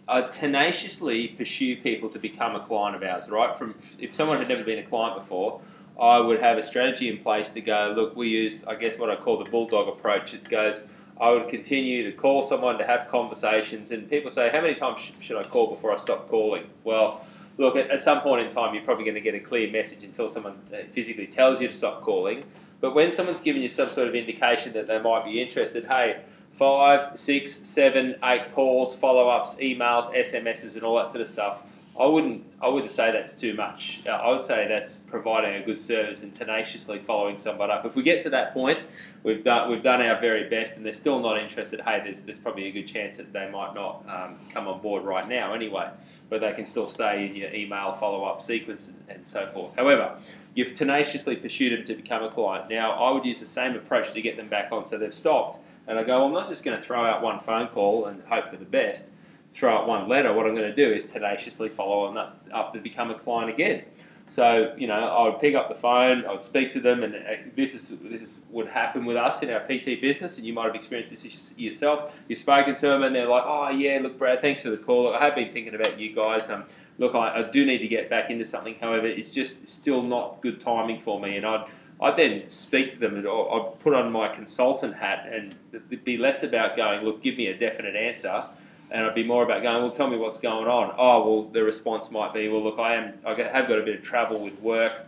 I 0.08 0.22
tenaciously 0.22 1.30
pursue 1.30 1.78
people 1.78 2.10
to 2.10 2.20
become 2.20 2.56
a 2.56 2.62
client 2.62 2.96
of 2.96 3.04
ours. 3.04 3.30
Right, 3.30 3.58
from 3.58 3.76
if 4.00 4.16
someone 4.16 4.40
had 4.40 4.48
never 4.48 4.64
been 4.64 4.80
a 4.80 4.84
client 4.84 5.20
before, 5.20 5.62
I 6.00 6.20
would 6.20 6.40
have 6.40 6.58
a 6.58 6.64
strategy 6.64 7.10
in 7.10 7.20
place 7.20 7.50
to 7.50 7.62
go. 7.62 7.94
Look, 7.96 8.16
we 8.16 8.30
used, 8.30 8.66
I 8.66 8.76
guess, 8.76 8.98
what 8.98 9.10
I 9.10 9.16
call 9.16 9.38
the 9.44 9.50
bulldog 9.50 9.88
approach. 9.88 10.34
It 10.34 10.50
goes. 10.50 10.84
I 11.22 11.32
would 11.32 11.50
continue 11.50 12.10
to 12.10 12.16
call 12.16 12.44
someone 12.44 12.78
to 12.78 12.86
have 12.86 13.10
conversations, 13.10 13.92
and 13.92 14.10
people 14.10 14.32
say, 14.32 14.50
"How 14.50 14.62
many 14.62 14.74
times 14.74 15.02
sh- 15.02 15.12
should 15.20 15.38
I 15.38 15.44
call 15.44 15.68
before 15.68 15.94
I 15.94 15.98
stop 15.98 16.30
calling?" 16.30 16.64
Well, 16.86 17.26
look, 17.60 17.76
at, 17.76 17.92
at 17.92 18.02
some 18.02 18.22
point 18.22 18.46
in 18.46 18.52
time, 18.52 18.74
you're 18.74 18.84
probably 18.84 19.04
going 19.04 19.16
to 19.16 19.22
get 19.22 19.36
a 19.36 19.40
clear 19.40 19.70
message 19.70 20.04
until 20.04 20.30
someone 20.30 20.60
uh, 20.74 20.78
physically 20.92 21.28
tells 21.28 21.62
you 21.62 21.68
to 21.68 21.74
stop 21.74 22.02
calling. 22.02 22.46
But 22.82 22.96
when 22.96 23.12
someone's 23.12 23.42
giving 23.42 23.62
you 23.62 23.70
some 23.70 23.90
sort 23.90 24.08
of 24.08 24.16
indication 24.16 24.74
that 24.74 24.88
they 24.88 25.00
might 25.00 25.26
be 25.26 25.42
interested, 25.42 25.86
hey, 25.86 26.22
five, 26.54 27.18
six, 27.18 27.52
seven, 27.52 28.16
eight 28.24 28.54
calls, 28.54 28.96
follow 28.96 29.28
ups, 29.28 29.56
emails, 29.56 30.12
SMSs, 30.16 30.76
and 30.76 30.84
all 30.84 30.96
that 30.96 31.10
sort 31.10 31.22
of 31.22 31.28
stuff. 31.28 31.64
I 32.00 32.06
wouldn't 32.06 32.46
I 32.62 32.70
wouldn't 32.70 32.92
say 32.92 33.12
that's 33.12 33.34
too 33.34 33.54
much. 33.54 34.02
Uh, 34.06 34.12
I 34.12 34.32
would 34.32 34.44
say 34.44 34.68
that's 34.68 34.96
providing 34.96 35.62
a 35.62 35.66
good 35.66 35.78
service 35.78 36.24
and 36.24 36.34
tenaciously 36.34 37.00
following 37.00 37.38
somebody 37.38 37.74
up. 37.74 37.86
If 37.86 37.96
we 37.96 38.04
get 38.04 38.22
to 38.24 38.30
that 38.30 38.54
point, 38.54 38.80
we've 39.24 39.44
done 39.44 39.70
we've 39.70 39.84
done 39.84 40.02
our 40.02 40.20
very 40.20 40.50
best, 40.50 40.78
and 40.78 40.86
they're 40.86 40.94
still 40.94 41.20
not 41.20 41.38
interested. 41.38 41.82
Hey, 41.82 42.02
there's, 42.04 42.22
there's 42.22 42.38
probably 42.38 42.68
a 42.68 42.72
good 42.72 42.88
chance 42.88 43.18
that 43.18 43.34
they 43.34 43.50
might 43.50 43.74
not 43.76 44.06
um, 44.08 44.38
come 44.54 44.68
on 44.68 44.82
board 44.82 45.04
right 45.04 45.28
now 45.28 45.54
anyway, 45.54 45.90
but 46.30 46.40
they 46.40 46.54
can 46.54 46.64
still 46.66 46.88
stay 46.88 47.26
in 47.28 47.36
your 47.36 47.54
email 47.54 47.92
follow 47.92 48.24
up 48.24 48.42
sequence 48.42 48.88
and, 48.88 49.04
and 49.10 49.28
so 49.28 49.48
forth. 49.48 49.76
However, 49.76 50.18
you've 50.56 50.74
tenaciously 50.74 51.36
pursued 51.36 51.78
them 51.78 51.86
to 51.86 51.96
become 51.96 52.24
a 52.24 52.30
client. 52.30 52.70
Now, 52.70 52.92
I 52.92 53.12
would 53.12 53.26
use 53.26 53.42
the 53.42 53.46
same 53.46 53.76
approach 53.76 54.14
to 54.14 54.22
get 54.22 54.38
them 54.38 54.48
back 54.48 54.72
on, 54.72 54.86
so 54.86 54.98
they've 54.98 55.14
stopped 55.14 55.60
and 55.90 55.98
I 55.98 56.04
go, 56.04 56.20
well, 56.20 56.28
I'm 56.28 56.34
not 56.34 56.48
just 56.48 56.64
going 56.64 56.80
to 56.80 56.86
throw 56.86 57.04
out 57.04 57.24
one 57.24 57.40
phone 57.40 57.68
call 57.70 58.06
and 58.06 58.22
hope 58.26 58.50
for 58.50 58.58
the 58.58 58.66
best, 58.66 59.12
throw 59.56 59.76
out 59.76 59.88
one 59.88 60.08
letter. 60.08 60.34
What 60.34 60.46
I'm 60.46 60.56
going 60.56 60.74
to 60.74 60.76
do 60.76 60.92
is 60.94 61.06
tenaciously 61.06 61.70
follow 61.70 62.08
them 62.08 62.18
up, 62.18 62.46
up 62.54 62.74
to 62.74 62.80
become 62.80 63.12
a 63.12 63.16
client 63.16 63.50
again. 63.50 63.86
So 64.28 64.76
you 64.78 64.86
know, 64.86 64.94
I 64.94 65.28
would 65.28 65.40
pick 65.40 65.56
up 65.56 65.70
the 65.70 65.76
phone, 65.76 66.24
I 66.26 66.34
would 66.34 66.44
speak 66.44 66.72
to 66.74 66.80
them, 66.80 67.04
and 67.04 67.16
uh, 67.16 67.20
this 67.56 67.74
is 67.74 67.96
this 68.04 68.22
is, 68.22 68.40
would 68.52 68.68
happen 68.68 69.06
with 69.06 69.18
us 69.18 69.42
in 69.42 69.50
our 69.50 69.62
PT 69.62 70.00
business, 70.00 70.38
and 70.38 70.46
you 70.46 70.54
might 70.54 70.68
have 70.68 70.76
experienced 70.76 71.10
this 71.10 71.58
yourself. 71.58 72.14
You've 72.28 72.38
spoken 72.38 72.76
to 72.76 72.88
them, 72.88 73.02
and 73.02 73.16
they're 73.16 73.28
like, 73.28 73.44
"Oh 73.48 73.70
yeah, 73.70 73.98
look, 74.00 74.20
Brad, 74.20 74.40
thanks 74.40 74.62
for 74.62 74.70
the 74.70 74.78
call. 74.78 75.06
Look, 75.06 75.16
I 75.16 75.26
have 75.26 75.34
been 75.34 75.52
thinking 75.52 75.74
about 75.74 76.00
you 76.00 76.14
guys. 76.14 76.48
Um, 76.52 76.66
look, 77.00 77.16
I, 77.16 77.40
I, 77.40 77.50
do 77.50 77.66
need 77.66 77.80
to 77.80 77.88
get 77.88 78.08
back 78.08 78.30
into 78.30 78.46
something. 78.46 78.76
However, 78.76 79.08
it's 79.08 79.32
just 79.32 79.68
still 79.68 80.04
not 80.04 80.42
good 80.44 80.60
timing 80.60 81.00
for 81.00 81.20
me, 81.20 81.36
and 81.36 81.44
I'd 81.44 81.66
I'd 82.02 82.16
then 82.16 82.48
speak 82.48 82.92
to 82.92 82.98
them 82.98 83.18
and 83.18 83.28
I'd 83.28 83.80
put 83.80 83.94
on 83.94 84.12
my 84.12 84.30
consultant 84.30 84.96
hat 84.96 85.28
and 85.32 85.56
be 86.04 86.18
less 86.18 86.44
about 86.44 86.78
going, 86.78 87.04
look, 87.04 87.22
give 87.22 87.36
me 87.36 87.48
a 87.48 87.58
definite 87.58 87.96
answer. 87.96 88.46
And 88.92 89.06
I'd 89.06 89.16
be 89.16 89.24
more 89.24 89.44
about 89.44 89.62
going, 89.62 89.84
well, 89.84 89.92
tell 89.92 90.10
me 90.10 90.18
what's 90.18 90.40
going 90.40 90.68
on. 90.68 90.94
Oh, 90.98 91.30
well, 91.30 91.44
the 91.44 91.64
response 91.64 92.10
might 92.10 92.34
be, 92.34 92.48
well, 92.48 92.64
look, 92.64 92.80
I 92.80 92.96
am, 92.96 93.14
I 93.26 93.34
have 93.36 93.68
got 93.68 93.78
a 93.78 93.84
bit 93.84 94.00
of 94.00 94.04
travel 94.04 94.40
with 94.40 94.60
work. 94.62 95.06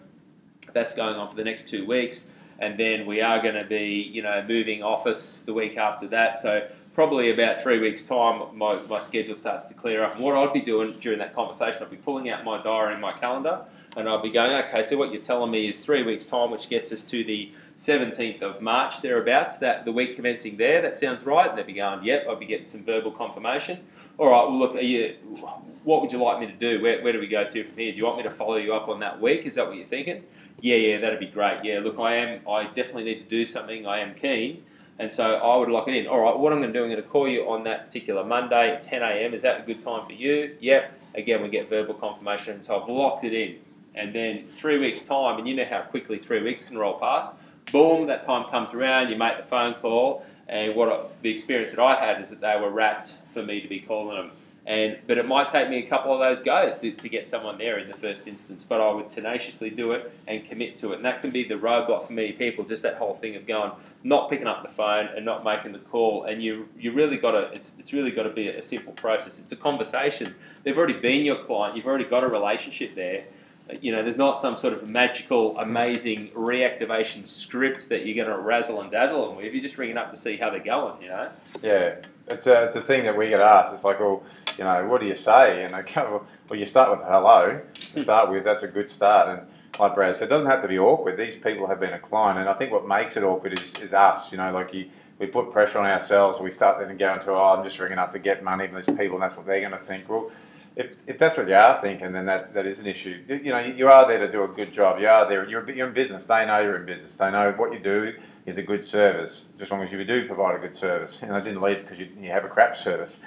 That's 0.73 0.93
going 0.93 1.15
on 1.15 1.29
for 1.29 1.35
the 1.35 1.43
next 1.43 1.67
two 1.69 1.85
weeks. 1.85 2.29
And 2.59 2.77
then 2.77 3.07
we 3.07 3.21
are 3.21 3.41
going 3.41 3.55
to 3.55 3.63
be, 3.63 3.87
you 4.13 4.21
know, 4.21 4.43
moving 4.47 4.83
office 4.83 5.41
the 5.45 5.53
week 5.53 5.77
after 5.77 6.07
that. 6.09 6.37
So 6.37 6.67
probably 6.93 7.31
about 7.31 7.63
three 7.63 7.79
weeks' 7.79 8.03
time, 8.03 8.55
my, 8.55 8.75
my 8.87 8.99
schedule 8.99 9.35
starts 9.35 9.65
to 9.65 9.73
clear 9.73 10.03
up. 10.03 10.15
And 10.15 10.23
what 10.23 10.35
I'd 10.35 10.53
be 10.53 10.61
doing 10.61 10.93
during 10.99 11.17
that 11.19 11.33
conversation, 11.33 11.81
I'd 11.81 11.89
be 11.89 11.97
pulling 11.97 12.29
out 12.29 12.43
my 12.43 12.61
diary 12.61 12.93
and 12.93 13.01
my 13.01 13.13
calendar 13.13 13.61
and 13.97 14.07
I'll 14.07 14.21
be 14.21 14.31
going, 14.31 14.51
okay, 14.65 14.83
so 14.83 14.97
what 14.97 15.11
you're 15.11 15.21
telling 15.21 15.51
me 15.51 15.67
is 15.67 15.83
three 15.83 16.03
weeks' 16.03 16.25
time, 16.25 16.49
which 16.49 16.69
gets 16.69 16.93
us 16.93 17.03
to 17.03 17.23
the 17.23 17.51
17th 17.77 18.41
of 18.41 18.61
March, 18.61 19.01
thereabouts, 19.01 19.57
that 19.57 19.83
the 19.83 19.91
week 19.91 20.15
commencing 20.15 20.55
there, 20.55 20.81
that 20.81 20.95
sounds 20.95 21.25
right. 21.25 21.49
And 21.49 21.57
they'd 21.57 21.67
be 21.67 21.73
going, 21.73 22.03
yep, 22.03 22.25
I'll 22.27 22.37
be 22.37 22.45
getting 22.45 22.67
some 22.67 22.85
verbal 22.85 23.11
confirmation. 23.11 23.79
All 24.17 24.29
right, 24.29 24.43
well, 24.43 24.57
look, 24.57 24.81
you, 24.81 25.15
what 25.83 26.01
would 26.01 26.11
you 26.11 26.23
like 26.23 26.39
me 26.39 26.47
to 26.47 26.53
do? 26.53 26.81
Where, 26.81 27.03
where 27.03 27.11
do 27.11 27.19
we 27.19 27.27
go 27.27 27.43
to 27.43 27.63
from 27.63 27.77
here? 27.77 27.91
Do 27.91 27.97
you 27.97 28.05
want 28.05 28.17
me 28.17 28.23
to 28.23 28.29
follow 28.29 28.55
you 28.55 28.73
up 28.73 28.87
on 28.87 29.01
that 29.01 29.19
week? 29.19 29.45
Is 29.45 29.55
that 29.55 29.67
what 29.67 29.75
you're 29.75 29.87
thinking? 29.87 30.23
Yeah, 30.61 30.75
yeah, 30.77 30.99
that'd 30.99 31.19
be 31.19 31.27
great. 31.27 31.65
Yeah, 31.65 31.79
look, 31.79 31.99
I 31.99 32.15
am, 32.15 32.47
I 32.47 32.65
definitely 32.65 33.03
need 33.03 33.23
to 33.23 33.29
do 33.29 33.43
something. 33.43 33.85
I 33.85 33.99
am 33.99 34.13
keen. 34.13 34.63
And 34.99 35.11
so 35.11 35.35
I 35.35 35.57
would 35.57 35.69
lock 35.69 35.87
it 35.87 35.95
in. 35.95 36.07
All 36.07 36.19
right, 36.19 36.37
what 36.37 36.53
I'm 36.53 36.59
going 36.59 36.71
to 36.71 36.79
do, 36.79 36.83
I'm 36.85 36.91
going 36.91 37.01
to 37.01 37.09
call 37.09 37.27
you 37.27 37.49
on 37.49 37.63
that 37.63 37.87
particular 37.87 38.23
Monday 38.23 38.71
at 38.73 38.83
10 38.83 39.01
a.m. 39.01 39.33
Is 39.33 39.41
that 39.41 39.61
a 39.61 39.63
good 39.63 39.81
time 39.81 40.05
for 40.05 40.13
you? 40.13 40.55
Yep. 40.61 40.93
Again, 41.15 41.41
we 41.41 41.49
get 41.49 41.69
verbal 41.69 41.95
confirmation. 41.95 42.61
So 42.61 42.79
I've 42.79 42.87
locked 42.87 43.23
it 43.23 43.33
in 43.33 43.57
and 43.95 44.13
then 44.13 44.45
three 44.57 44.79
weeks' 44.79 45.03
time, 45.03 45.37
and 45.37 45.47
you 45.47 45.55
know 45.55 45.65
how 45.65 45.81
quickly 45.81 46.17
three 46.17 46.41
weeks 46.41 46.63
can 46.63 46.77
roll 46.77 46.99
past. 46.99 47.31
Boom, 47.71 48.07
that 48.07 48.23
time 48.23 48.49
comes 48.49 48.73
around, 48.73 49.09
you 49.09 49.15
make 49.15 49.37
the 49.37 49.43
phone 49.43 49.75
call, 49.75 50.25
and 50.47 50.75
what 50.75 50.89
I, 50.89 51.03
the 51.21 51.29
experience 51.29 51.71
that 51.71 51.81
I 51.81 51.95
had 51.95 52.21
is 52.21 52.29
that 52.29 52.41
they 52.41 52.57
were 52.59 52.69
wrapped 52.69 53.15
for 53.33 53.43
me 53.43 53.61
to 53.61 53.67
be 53.67 53.79
calling 53.79 54.17
them. 54.17 54.31
And 54.65 54.99
but 55.07 55.17
it 55.17 55.27
might 55.27 55.49
take 55.49 55.69
me 55.69 55.79
a 55.79 55.87
couple 55.87 56.13
of 56.13 56.19
those 56.19 56.39
goes 56.39 56.77
to, 56.77 56.91
to 56.91 57.09
get 57.09 57.25
someone 57.25 57.57
there 57.57 57.79
in 57.79 57.87
the 57.87 57.97
first 57.97 58.27
instance. 58.27 58.63
But 58.63 58.79
I 58.79 58.91
would 58.91 59.09
tenaciously 59.09 59.71
do 59.71 59.93
it 59.93 60.11
and 60.27 60.45
commit 60.45 60.77
to 60.79 60.91
it. 60.91 60.97
And 60.97 61.05
that 61.05 61.21
can 61.21 61.31
be 61.31 61.47
the 61.47 61.55
roadblock 61.55 62.05
for 62.05 62.13
many 62.13 62.33
people, 62.33 62.63
just 62.63 62.83
that 62.83 62.97
whole 62.97 63.15
thing 63.15 63.35
of 63.35 63.47
going, 63.47 63.71
not 64.03 64.29
picking 64.29 64.45
up 64.45 64.61
the 64.61 64.71
phone 64.71 65.07
and 65.15 65.25
not 65.25 65.43
making 65.43 65.71
the 65.71 65.79
call. 65.79 66.25
And 66.25 66.43
you 66.43 66.69
you 66.77 66.91
really 66.91 67.17
got 67.17 67.31
to 67.31 67.51
it's, 67.53 67.71
it's 67.79 67.91
really 67.91 68.11
got 68.11 68.23
to 68.23 68.29
be 68.29 68.49
a 68.49 68.61
simple 68.61 68.93
process. 68.93 69.39
It's 69.39 69.51
a 69.51 69.55
conversation. 69.55 70.35
They've 70.63 70.77
already 70.77 70.99
been 70.99 71.25
your 71.25 71.43
client. 71.43 71.75
You've 71.75 71.87
already 71.87 72.05
got 72.05 72.23
a 72.23 72.27
relationship 72.27 72.93
there 72.93 73.23
you 73.81 73.91
know, 73.91 74.03
there's 74.03 74.17
not 74.17 74.39
some 74.39 74.57
sort 74.57 74.73
of 74.73 74.87
magical, 74.87 75.57
amazing 75.57 76.29
reactivation 76.29 77.25
script 77.25 77.89
that 77.89 78.05
you're 78.05 78.15
going 78.15 78.35
to 78.35 78.41
razzle 78.41 78.81
and 78.81 78.91
dazzle 78.91 79.27
them 79.27 79.37
with. 79.37 79.53
You're 79.53 79.63
just 79.63 79.77
ringing 79.77 79.97
up 79.97 80.11
to 80.11 80.17
see 80.17 80.37
how 80.37 80.49
they're 80.49 80.59
going, 80.59 81.01
you 81.01 81.07
know? 81.07 81.29
Yeah, 81.61 81.95
it's 82.27 82.47
a, 82.47 82.65
it's 82.65 82.75
a 82.75 82.81
thing 82.81 83.03
that 83.05 83.17
we 83.17 83.29
get 83.29 83.39
asked. 83.39 83.73
It's 83.73 83.83
like, 83.83 83.99
well, 83.99 84.23
you 84.57 84.63
know, 84.63 84.87
what 84.87 85.01
do 85.01 85.07
you 85.07 85.15
say? 85.15 85.63
And 85.63 85.75
I 85.75 85.83
go, 85.83 86.25
well, 86.49 86.59
you 86.59 86.65
start 86.65 86.97
with 86.97 87.07
hello. 87.07 87.61
To 87.73 87.91
hmm. 87.93 87.99
start 88.01 88.29
with, 88.29 88.43
that's 88.43 88.63
a 88.63 88.67
good 88.67 88.89
start. 88.89 89.29
And 89.29 89.47
like 89.79 89.95
Brad 89.95 90.15
said, 90.15 90.25
it 90.25 90.29
doesn't 90.29 90.49
have 90.49 90.61
to 90.61 90.67
be 90.67 90.77
awkward. 90.77 91.17
These 91.17 91.35
people 91.35 91.67
have 91.67 91.79
been 91.79 91.93
a 91.93 91.99
client, 91.99 92.39
and 92.39 92.49
I 92.49 92.53
think 92.53 92.71
what 92.71 92.87
makes 92.87 93.15
it 93.15 93.23
awkward 93.23 93.57
is, 93.57 93.73
is 93.81 93.93
us. 93.93 94.31
You 94.31 94.37
know, 94.37 94.51
like 94.51 94.73
you, 94.73 94.89
we 95.17 95.27
put 95.27 95.51
pressure 95.51 95.79
on 95.79 95.85
ourselves. 95.85 96.39
We 96.39 96.51
start 96.51 96.79
then 96.79 96.97
going 96.97 97.19
to, 97.21 97.31
oh, 97.31 97.55
I'm 97.57 97.63
just 97.63 97.79
ringing 97.79 97.97
up 97.97 98.11
to 98.11 98.19
get 98.19 98.43
money 98.43 98.67
from 98.67 98.75
these 98.77 98.85
people, 98.85 99.13
and 99.13 99.21
that's 99.21 99.37
what 99.37 99.45
they're 99.45 99.61
going 99.61 99.71
to 99.71 99.85
think. 99.85 100.09
Well, 100.09 100.31
if, 100.81 100.95
if 101.07 101.17
that's 101.17 101.37
what 101.37 101.47
you 101.47 101.55
are 101.55 101.79
thinking, 101.81 102.11
then 102.11 102.25
that, 102.25 102.53
that 102.53 102.65
is 102.65 102.79
an 102.79 102.87
issue. 102.87 103.23
You 103.27 103.51
know, 103.51 103.59
you 103.59 103.87
are 103.87 104.07
there 104.07 104.19
to 104.25 104.31
do 104.31 104.43
a 104.43 104.47
good 104.47 104.73
job. 104.73 104.99
You 104.99 105.07
are 105.07 105.27
there. 105.29 105.47
You're, 105.47 105.69
you're 105.69 105.87
in 105.87 105.93
business. 105.93 106.25
They 106.25 106.45
know 106.45 106.59
you're 106.59 106.77
in 106.77 106.85
business. 106.85 107.15
They 107.15 107.31
know 107.31 107.51
what 107.51 107.71
you 107.71 107.79
do 107.79 108.13
is 108.45 108.57
a 108.57 108.63
good 108.63 108.83
service, 108.83 109.45
as 109.59 109.69
long 109.69 109.81
as 109.83 109.91
you 109.91 110.03
do 110.03 110.25
provide 110.25 110.55
a 110.55 110.59
good 110.59 110.73
service. 110.73 111.19
And 111.21 111.33
I 111.33 111.39
didn't 111.39 111.61
leave 111.61 111.81
because 111.81 111.99
you, 111.99 112.09
you 112.19 112.31
have 112.31 112.43
a 112.43 112.49
crap 112.49 112.75
service. 112.75 113.19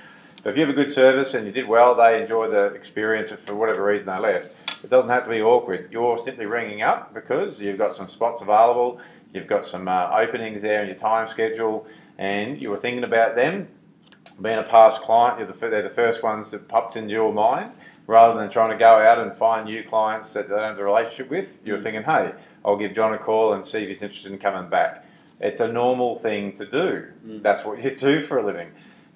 But 0.42 0.50
if 0.50 0.56
you 0.56 0.66
have 0.66 0.70
a 0.70 0.76
good 0.76 0.90
service 0.90 1.32
and 1.34 1.46
you 1.46 1.52
did 1.52 1.68
well, 1.68 1.94
they 1.94 2.20
enjoy 2.20 2.50
the 2.50 2.66
experience 2.74 3.30
for 3.30 3.54
whatever 3.54 3.84
reason 3.84 4.08
they 4.08 4.18
left. 4.18 4.50
It 4.82 4.90
doesn't 4.90 5.10
have 5.10 5.24
to 5.24 5.30
be 5.30 5.40
awkward. 5.40 5.88
You're 5.90 6.18
simply 6.18 6.46
ringing 6.46 6.82
up 6.82 7.14
because 7.14 7.60
you've 7.60 7.78
got 7.78 7.94
some 7.94 8.08
spots 8.08 8.42
available, 8.42 9.00
you've 9.32 9.46
got 9.46 9.64
some 9.64 9.88
uh, 9.88 10.10
openings 10.10 10.60
there 10.60 10.82
in 10.82 10.88
your 10.88 10.98
time 10.98 11.26
schedule, 11.28 11.86
and 12.18 12.60
you 12.60 12.68
were 12.68 12.76
thinking 12.76 13.04
about 13.04 13.36
them 13.36 13.68
being 14.40 14.58
a 14.58 14.64
past 14.64 15.02
client, 15.02 15.38
you're 15.38 15.48
the, 15.48 15.58
they're 15.58 15.82
the 15.82 15.90
first 15.90 16.22
ones 16.22 16.50
that 16.50 16.68
popped 16.68 16.96
into 16.96 17.12
your 17.12 17.32
mind. 17.32 17.72
Rather 18.06 18.38
than 18.38 18.50
trying 18.50 18.70
to 18.70 18.76
go 18.76 18.98
out 18.98 19.18
and 19.18 19.34
find 19.34 19.64
new 19.64 19.82
clients 19.82 20.34
that 20.34 20.48
they 20.48 20.54
don't 20.54 20.62
have 20.62 20.78
a 20.78 20.84
relationship 20.84 21.30
with, 21.30 21.58
you're 21.64 21.78
mm. 21.78 21.82
thinking, 21.82 22.02
hey, 22.02 22.32
I'll 22.62 22.76
give 22.76 22.92
John 22.92 23.14
a 23.14 23.18
call 23.18 23.54
and 23.54 23.64
see 23.64 23.78
if 23.78 23.88
he's 23.88 24.02
interested 24.02 24.30
in 24.30 24.38
coming 24.38 24.68
back. 24.68 25.06
It's 25.40 25.60
a 25.60 25.68
normal 25.68 26.18
thing 26.18 26.54
to 26.56 26.66
do. 26.66 27.06
Mm. 27.26 27.42
That's 27.42 27.64
what 27.64 27.82
you 27.82 27.96
do 27.96 28.20
for 28.20 28.38
a 28.38 28.44
living. 28.44 28.72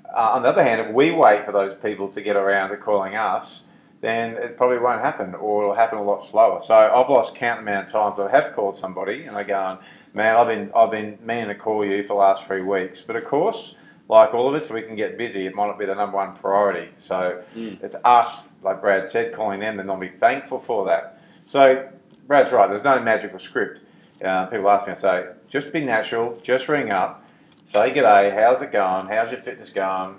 Uh, 0.07 0.31
on 0.33 0.43
the 0.43 0.49
other 0.49 0.63
hand, 0.63 0.81
if 0.81 0.95
we 0.95 1.11
wait 1.11 1.45
for 1.45 1.53
those 1.53 1.75
people 1.75 2.09
to 2.09 2.23
get 2.23 2.35
around 2.35 2.71
to 2.71 2.79
calling 2.79 3.15
us, 3.15 3.65
then 4.01 4.37
it 4.37 4.57
probably 4.57 4.79
won't 4.79 5.03
happen, 5.03 5.35
or 5.35 5.65
it'll 5.65 5.75
happen 5.75 5.99
a 5.99 6.03
lot 6.03 6.23
slower. 6.23 6.63
So 6.63 6.75
I've 6.75 7.11
lost 7.11 7.35
count 7.35 7.59
the 7.59 7.71
amount 7.71 7.87
of 7.87 7.93
times 7.93 8.19
I 8.19 8.31
have 8.31 8.55
called 8.55 8.77
somebody, 8.77 9.25
and 9.25 9.37
I 9.37 9.43
go, 9.43 9.79
"Man, 10.15 10.37
I've 10.37 10.47
been 10.47 10.71
I've 10.75 10.91
been 10.91 11.19
meaning 11.25 11.49
to 11.49 11.55
call 11.55 11.85
you 11.85 12.03
for 12.03 12.09
the 12.09 12.15
last 12.15 12.45
three 12.45 12.63
weeks." 12.63 13.03
But 13.03 13.17
of 13.17 13.25
course, 13.25 13.75
like 14.09 14.33
all 14.33 14.49
of 14.49 14.55
us, 14.55 14.71
we 14.71 14.83
can 14.83 14.97
get 14.97 15.19
busy. 15.19 15.47
It 15.47 15.55
might 15.55 15.67
not 15.67 15.79
be 15.79 15.85
the 15.85 15.95
number 15.95 16.17
one 16.17 16.35
priority. 16.35 16.91
So 16.97 17.43
mm. 17.55 17.83
it's 17.83 17.95
us, 18.05 18.55
like 18.63 18.81
Brad 18.81 19.09
said, 19.09 19.35
calling 19.35 19.61
them 19.61 19.79
and 19.79 19.89
they'll 19.89 19.99
be 19.99 20.09
thankful 20.09 20.59
for 20.59 20.87
that. 20.87 21.21
So 21.45 21.89
Brad's 22.27 22.51
right. 22.51 22.69
There's 22.69 22.85
no 22.85 23.01
magical 23.01 23.39
script. 23.39 23.81
Uh, 24.25 24.47
people 24.47 24.69
ask 24.71 24.87
me, 24.87 24.93
I 24.93 24.97
say, 24.97 25.27
just 25.47 25.73
be 25.73 25.85
natural. 25.85 26.39
Just 26.43 26.69
ring 26.69 26.91
up. 26.91 27.23
Say 27.65 27.93
g'day. 27.93 28.35
How's 28.35 28.63
it 28.63 28.73
going? 28.73 29.09
How's 29.09 29.31
your 29.31 29.41
fitness 29.41 29.69
going? 29.69 30.17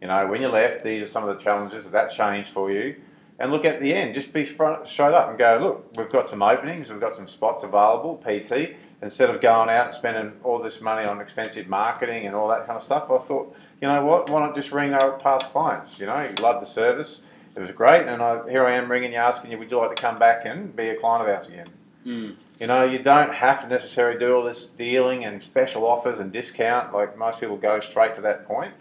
You 0.00 0.06
know, 0.06 0.26
when 0.28 0.40
you 0.40 0.48
left, 0.48 0.84
these 0.84 1.02
are 1.02 1.06
some 1.06 1.28
of 1.28 1.36
the 1.36 1.42
challenges. 1.42 1.84
Has 1.84 1.92
that 1.92 2.12
changed 2.12 2.50
for 2.50 2.70
you? 2.70 2.96
And 3.40 3.50
look 3.50 3.64
at 3.64 3.80
the 3.80 3.92
end. 3.92 4.14
Just 4.14 4.32
be 4.32 4.46
front, 4.46 4.88
straight 4.88 5.14
up 5.14 5.28
and 5.28 5.36
go, 5.36 5.58
look, 5.60 5.96
we've 5.96 6.12
got 6.12 6.28
some 6.28 6.42
openings. 6.42 6.90
We've 6.90 7.00
got 7.00 7.14
some 7.14 7.26
spots 7.26 7.64
available, 7.64 8.22
PT 8.24 8.76
instead 9.02 9.28
of 9.28 9.40
going 9.40 9.68
out 9.68 9.86
and 9.86 9.94
spending 9.94 10.32
all 10.44 10.60
this 10.60 10.80
money 10.80 11.06
on 11.06 11.20
expensive 11.20 11.68
marketing 11.68 12.26
and 12.26 12.34
all 12.34 12.48
that 12.48 12.66
kind 12.66 12.76
of 12.76 12.82
stuff, 12.82 13.10
I 13.10 13.18
thought, 13.18 13.54
you 13.80 13.88
know 13.88 14.04
what, 14.04 14.30
why 14.30 14.40
not 14.40 14.54
just 14.54 14.72
ring 14.72 14.94
our 14.94 15.12
past 15.18 15.50
clients? 15.52 15.98
You 15.98 16.06
know, 16.06 16.22
you 16.22 16.34
love 16.42 16.60
the 16.60 16.66
service, 16.66 17.22
it 17.54 17.60
was 17.60 17.70
great, 17.72 18.06
and 18.06 18.22
I, 18.22 18.48
here 18.48 18.64
I 18.64 18.76
am 18.76 18.90
ringing 18.90 19.12
you, 19.12 19.18
asking 19.18 19.50
you, 19.50 19.58
would 19.58 19.70
you 19.70 19.78
like 19.78 19.94
to 19.94 20.00
come 20.00 20.18
back 20.18 20.44
and 20.44 20.74
be 20.74 20.88
a 20.88 20.96
client 20.96 21.28
of 21.28 21.34
ours 21.34 21.48
again? 21.48 21.66
Mm. 22.06 22.36
You 22.58 22.66
know, 22.68 22.84
you 22.84 23.00
don't 23.00 23.34
have 23.34 23.62
to 23.62 23.68
necessarily 23.68 24.18
do 24.18 24.36
all 24.36 24.44
this 24.44 24.64
dealing 24.64 25.24
and 25.24 25.42
special 25.42 25.84
offers 25.84 26.20
and 26.20 26.32
discount. 26.32 26.92
Like 26.92 27.18
most 27.18 27.40
people 27.40 27.56
go 27.56 27.80
straight 27.80 28.14
to 28.16 28.20
that 28.22 28.46
point. 28.46 28.72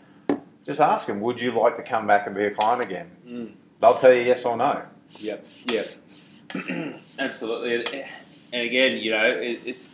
Just 0.65 0.79
ask 0.79 1.07
them, 1.07 1.19
would 1.21 1.41
you 1.41 1.51
like 1.51 1.75
to 1.77 1.83
come 1.83 2.05
back 2.05 2.27
and 2.27 2.35
be 2.35 2.45
a 2.45 2.51
client 2.51 2.83
again? 2.83 3.11
Mm. 3.27 3.51
They'll 3.79 3.95
tell 3.95 4.13
you 4.13 4.21
yes 4.21 4.45
or 4.45 4.55
no. 4.55 4.83
Yep, 5.17 5.47
yep. 5.65 5.87
Absolutely. 7.19 8.03
And 8.53 8.61
again, 8.61 8.97
you 8.97 9.11
know, 9.11 9.25
it, 9.25 9.61
it's 9.65 9.87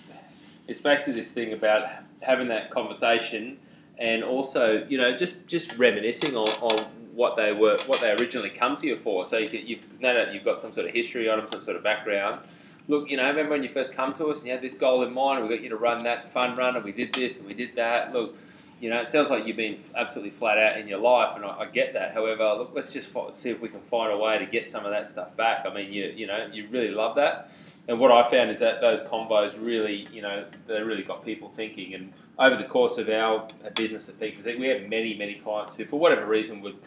it's 0.68 0.80
back 0.80 1.04
to 1.06 1.14
this 1.14 1.32
thing 1.32 1.54
about 1.54 1.88
having 2.22 2.48
that 2.50 2.72
conversation 2.72 3.58
and 3.98 4.24
also 4.24 4.86
you 4.90 4.98
know 4.98 5.16
just 5.16 5.48
just 5.48 5.76
reminiscing 5.78 6.36
on, 6.36 6.50
on 6.62 6.86
what 7.14 7.36
they 7.36 7.52
were 7.52 7.78
what 7.88 8.00
they 8.02 8.12
originally 8.12 8.50
come 8.50 8.76
to 8.76 8.86
you 8.86 8.96
for. 8.96 9.26
So 9.26 9.38
you 9.38 9.50
can, 9.50 9.66
you've 9.66 9.84
no 10.00 10.14
doubt 10.14 10.34
you've 10.34 10.46
got 10.46 10.60
some 10.60 10.74
sort 10.74 10.88
of 10.88 10.94
history 10.94 11.30
on 11.30 11.40
them 11.40 11.48
some 11.48 11.64
sort 11.64 11.78
of 11.78 11.84
background 11.84 12.42
look 12.88 13.10
you 13.10 13.18
know 13.18 13.28
remember 13.28 13.52
when 13.52 13.64
you 13.64 13.70
first 13.70 13.94
come 13.94 14.14
to 14.14 14.28
us 14.28 14.40
and 14.40 14.48
you 14.48 14.54
had 14.54 14.62
this 14.62 14.74
goal 14.74 15.04
in 15.04 15.14
mind 15.14 15.40
and 15.40 15.50
we 15.50 15.56
got 15.56 15.64
you 15.64 15.70
to 15.70 15.76
run 15.76 16.04
that 16.04 16.32
fun 16.32 16.56
run 16.56 16.76
and 16.76 16.86
we 16.86 16.92
did 16.92 17.14
this 17.14 17.38
and 17.38 17.48
we 17.48 17.54
did 17.54 17.76
that. 17.76 18.14
Look 18.14 18.36
you 18.79 18.89
know, 18.89 19.00
it 19.01 19.10
sounds 19.10 19.29
like 19.29 19.46
you've 19.46 19.57
been 19.57 19.79
absolutely 19.96 20.31
flat 20.31 20.57
out 20.57 20.77
in 20.77 20.88
your 20.88 21.00
life, 21.00 21.36
and 21.36 21.43
I, 21.43 21.62
I, 21.62 21.65
get 21.65 21.93
that. 21.93 22.13
However, 22.13 22.43
look, 22.57 22.72
let's 22.74 22.91
just 22.91 23.10
see 23.34 23.50
if 23.50 23.60
we 23.60 23.69
can 23.69 23.81
find 23.81 24.12
a 24.12 24.17
way 24.17 24.38
to 24.38 24.46
get 24.46 24.67
some 24.67 24.86
of 24.86 24.91
that 24.91 25.07
stuff 25.07 25.36
back. 25.36 25.65
I 25.65 25.74
mean, 25.74 25.91
you 25.91 26.13
you 26.15 26.27
know, 26.27 26.48
you 26.51 26.67
really 26.69 26.91
love 26.91 27.15
that, 27.15 27.51
and 27.88 28.00
what 28.00 28.12
I 28.12 28.29
found 28.29 28.51
is 28.51 28.60
that 28.60 28.81
those 28.81 29.01
combos 29.03 29.55
really, 29.60 30.07
you 30.12 30.22
know, 30.22 30.46
they 30.67 30.81
really 30.81 31.03
got 31.03 31.24
people 31.24 31.50
thinking. 31.55 31.93
And 31.93 32.13
over 32.38 32.55
the 32.55 32.65
course 32.65 32.98
of 32.98 33.10
our 33.10 33.48
business 33.75 34.10
at 34.10 34.19
Peak 34.19 34.36
Physique, 34.36 34.60
we 34.60 34.67
have 34.67 34.84
many, 34.84 35.17
many 35.17 35.36
clients 35.36 35.75
who, 35.75 35.86
for 35.86 36.00
whatever 36.00 36.25
reason, 36.25 36.62
would 36.62 36.77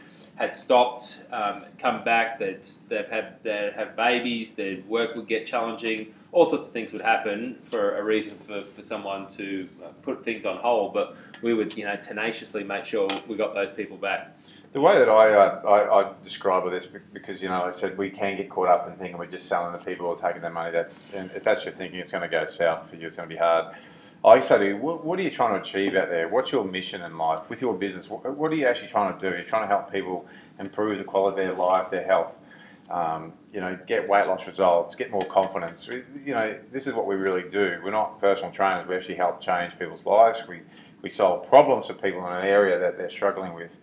had 0.41 0.57
stopped, 0.57 1.23
um, 1.33 1.67
come 1.79 2.03
back. 2.03 2.39
They'd, 2.39 2.67
they've 2.89 3.09
had 3.09 3.43
they 3.43 3.71
have 3.75 3.95
babies. 3.95 4.55
Their 4.55 4.79
work 4.89 5.15
would 5.15 5.27
get 5.27 5.47
challenging. 5.47 6.15
All 6.33 6.47
sorts 6.47 6.69
of 6.69 6.73
things 6.73 6.93
would 6.93 7.03
happen 7.03 7.59
for 7.65 7.99
a 7.99 8.05
reason 8.05 8.39
for, 8.39 8.65
for 8.71 8.83
someone 8.83 9.27
to 9.29 9.69
uh, 9.85 9.89
put 10.03 10.25
things 10.25 10.47
on 10.47 10.59
hold. 10.59 10.95
But 10.95 11.17
we 11.43 11.55
would, 11.55 11.77
you 11.77 11.85
know, 11.85 11.97
tenaciously 11.97 12.63
make 12.63 12.85
sure 12.85 13.09
we 13.27 13.37
got 13.37 13.55
those 13.55 13.73
people 13.73 13.97
back. 13.97 14.37
The 14.73 14.81
way 14.81 14.97
that 14.99 15.09
I, 15.09 15.33
uh, 15.33 15.63
I, 15.67 16.01
I, 16.01 16.13
describe 16.23 16.71
this, 16.71 16.87
because 17.13 17.43
you 17.43 17.49
know, 17.49 17.65
I 17.65 17.73
said 17.73 17.99
we 17.99 18.09
can 18.09 18.37
get 18.37 18.49
caught 18.49 18.69
up 18.69 18.87
in 18.87 18.95
thinking 18.95 19.19
we're 19.19 19.27
just 19.27 19.49
selling 19.49 19.73
the 19.73 19.79
people 19.79 20.07
or 20.07 20.17
taking 20.17 20.43
their 20.43 20.53
money. 20.53 20.71
That's 20.71 21.07
and 21.13 21.29
if 21.35 21.43
that's 21.43 21.65
your 21.65 21.75
thinking, 21.75 21.99
it's 21.99 22.13
going 22.13 22.23
to 22.23 22.29
go 22.29 22.47
south 22.47 22.89
for 22.89 22.95
you. 22.95 23.09
It's 23.09 23.17
going 23.17 23.29
to 23.29 23.35
be 23.35 23.39
hard. 23.39 23.75
I 24.25 24.39
say 24.41 24.59
to 24.59 24.67
you, 24.67 24.77
what, 24.77 25.19
are 25.19 25.23
you 25.23 25.31
trying 25.31 25.55
to 25.55 25.61
achieve 25.61 25.97
out 25.97 26.11
there? 26.11 26.29
What's 26.29 26.53
your 26.53 26.65
mission 26.65 27.01
in 27.01 27.17
life 27.17 27.49
with 27.49 27.63
your 27.63 27.75
business? 27.75 28.11
What, 28.11 28.37
what 28.37 28.53
are 28.53 28.55
you 28.55 28.67
actually 28.67 28.89
trying 28.89 29.19
to 29.19 29.31
do? 29.31 29.35
You're 29.35 29.47
trying 29.47 29.63
to 29.63 29.67
help 29.67 29.91
people 29.91 30.27
improve 30.59 30.99
the 30.99 31.05
quality 31.05 31.43
of 31.43 31.49
their 31.49 31.57
life, 31.57 31.91
their 31.91 32.05
health. 32.05 32.37
Um, 32.91 33.33
you 33.53 33.61
know, 33.61 33.79
get 33.87 34.09
weight 34.09 34.27
loss 34.27 34.47
results, 34.47 34.95
get 34.95 35.11
more 35.11 35.25
confidence. 35.25 35.87
We, 35.87 36.03
you 36.25 36.35
know, 36.35 36.59
this 36.73 36.87
is 36.87 36.95
what 36.95 37.07
we 37.07 37.15
really 37.15 37.49
do. 37.49 37.81
We're 37.85 37.91
not 37.91 38.21
personal 38.21 38.51
trainers. 38.51 38.89
We 38.89 38.97
actually 38.97 39.17
help 39.17 39.41
change 39.41 39.79
people's 39.79 40.07
lives. 40.07 40.41
We 40.49 40.61
we 41.03 41.09
solve 41.09 41.49
problems 41.49 41.87
for 41.87 41.95
people 41.95 42.27
in 42.27 42.33
an 42.33 42.45
area 42.45 42.79
that 42.79 42.99
they're 42.99 43.11
struggling 43.11 43.55
with. 43.55 43.77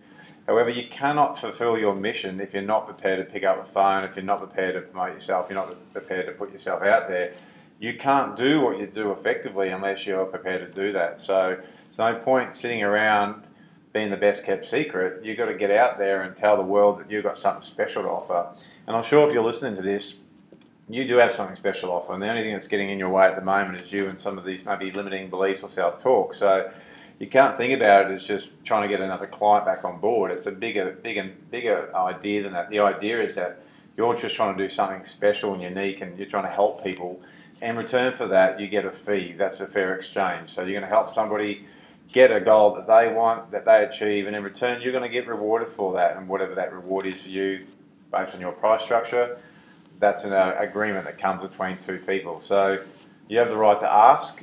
However, 0.46 0.70
you 0.70 0.88
cannot 0.88 1.38
fulfill 1.38 1.76
your 1.76 1.94
mission 1.94 2.40
if 2.40 2.54
you're 2.54 2.62
not 2.62 2.86
prepared 2.86 3.26
to 3.26 3.30
pick 3.30 3.44
up 3.44 3.62
a 3.62 3.70
phone, 3.70 4.04
if 4.04 4.16
you're 4.16 4.24
not 4.24 4.38
prepared 4.38 4.74
to 4.74 4.80
promote 4.80 5.14
yourself, 5.14 5.48
you're 5.50 5.58
not 5.58 5.92
prepared 5.92 6.26
to 6.26 6.32
put 6.32 6.52
yourself 6.52 6.82
out 6.82 7.08
there. 7.08 7.34
You 7.80 7.96
can't 7.96 8.34
do 8.34 8.60
what 8.60 8.78
you 8.78 8.86
do 8.86 9.12
effectively 9.12 9.68
unless 9.68 10.06
you're 10.06 10.24
prepared 10.24 10.60
to 10.60 10.80
do 10.80 10.92
that. 10.92 11.20
So 11.20 11.58
there's 11.84 11.98
no 11.98 12.14
point 12.20 12.54
sitting 12.54 12.82
around 12.82 13.44
being 13.92 14.10
the 14.10 14.16
best 14.16 14.44
kept 14.44 14.66
secret. 14.66 15.24
You've 15.24 15.38
got 15.38 15.46
to 15.46 15.54
get 15.54 15.70
out 15.70 15.98
there 15.98 16.22
and 16.22 16.36
tell 16.36 16.56
the 16.56 16.62
world 16.62 17.00
that 17.00 17.10
you've 17.10 17.24
got 17.24 17.38
something 17.38 17.62
special 17.62 18.02
to 18.02 18.08
offer. 18.08 18.48
And 18.86 18.96
I'm 18.96 19.04
sure 19.04 19.26
if 19.26 19.32
you're 19.32 19.44
listening 19.44 19.76
to 19.76 19.82
this, 19.82 20.16
you 20.88 21.04
do 21.04 21.16
have 21.16 21.32
something 21.32 21.56
special 21.56 21.88
to 21.88 21.92
offer. 21.94 22.12
And 22.12 22.22
the 22.22 22.28
only 22.28 22.42
thing 22.42 22.52
that's 22.52 22.68
getting 22.68 22.90
in 22.90 22.98
your 22.98 23.10
way 23.10 23.26
at 23.26 23.36
the 23.36 23.44
moment 23.44 23.80
is 23.80 23.92
you 23.92 24.08
and 24.08 24.18
some 24.18 24.38
of 24.38 24.44
these 24.44 24.64
maybe 24.64 24.90
limiting 24.90 25.30
beliefs 25.30 25.62
or 25.62 25.68
self 25.68 26.02
talk. 26.02 26.34
So 26.34 26.70
you 27.18 27.26
can't 27.26 27.56
think 27.56 27.74
about 27.74 28.10
it 28.10 28.14
as 28.14 28.24
just 28.24 28.64
trying 28.64 28.82
to 28.82 28.88
get 28.88 29.00
another 29.00 29.26
client 29.26 29.66
back 29.66 29.84
on 29.84 30.00
board. 30.00 30.32
It's 30.32 30.46
a 30.46 30.52
bigger, 30.52 30.92
bigger, 31.02 31.32
bigger 31.50 31.94
idea 31.94 32.42
than 32.42 32.52
that. 32.52 32.70
The 32.70 32.80
idea 32.80 33.22
is 33.22 33.34
that 33.34 33.60
you're 33.96 34.14
just 34.14 34.36
trying 34.36 34.56
to 34.56 34.62
do 34.62 34.72
something 34.72 35.04
special 35.04 35.54
and 35.54 35.62
unique, 35.62 36.00
and 36.00 36.16
you're 36.16 36.28
trying 36.28 36.44
to 36.44 36.50
help 36.50 36.84
people. 36.84 37.20
In 37.60 37.76
return 37.76 38.14
for 38.14 38.28
that, 38.28 38.60
you 38.60 38.68
get 38.68 38.84
a 38.84 38.92
fee. 38.92 39.34
That's 39.36 39.58
a 39.58 39.66
fair 39.66 39.96
exchange. 39.96 40.54
So 40.54 40.62
you're 40.62 40.78
going 40.78 40.88
to 40.88 40.88
help 40.88 41.10
somebody 41.10 41.66
get 42.12 42.30
a 42.32 42.40
goal 42.40 42.74
that 42.74 42.86
they 42.86 43.12
want, 43.12 43.50
that 43.50 43.64
they 43.64 43.84
achieve, 43.84 44.26
and 44.26 44.34
in 44.34 44.42
return, 44.42 44.80
you're 44.80 44.92
going 44.92 45.04
to 45.04 45.10
get 45.10 45.26
rewarded 45.26 45.68
for 45.68 45.94
that. 45.94 46.16
And 46.16 46.28
whatever 46.28 46.54
that 46.54 46.72
reward 46.72 47.06
is 47.06 47.22
for 47.22 47.28
you, 47.28 47.66
based 48.10 48.34
on 48.34 48.40
your 48.40 48.52
price 48.52 48.82
structure, 48.82 49.38
that's 49.98 50.24
an 50.24 50.32
uh, 50.32 50.54
agreement 50.58 51.04
that 51.04 51.18
comes 51.18 51.42
between 51.42 51.76
two 51.76 51.98
people. 51.98 52.40
So 52.40 52.82
you 53.28 53.38
have 53.38 53.48
the 53.48 53.56
right 53.56 53.78
to 53.80 53.90
ask, 53.90 54.42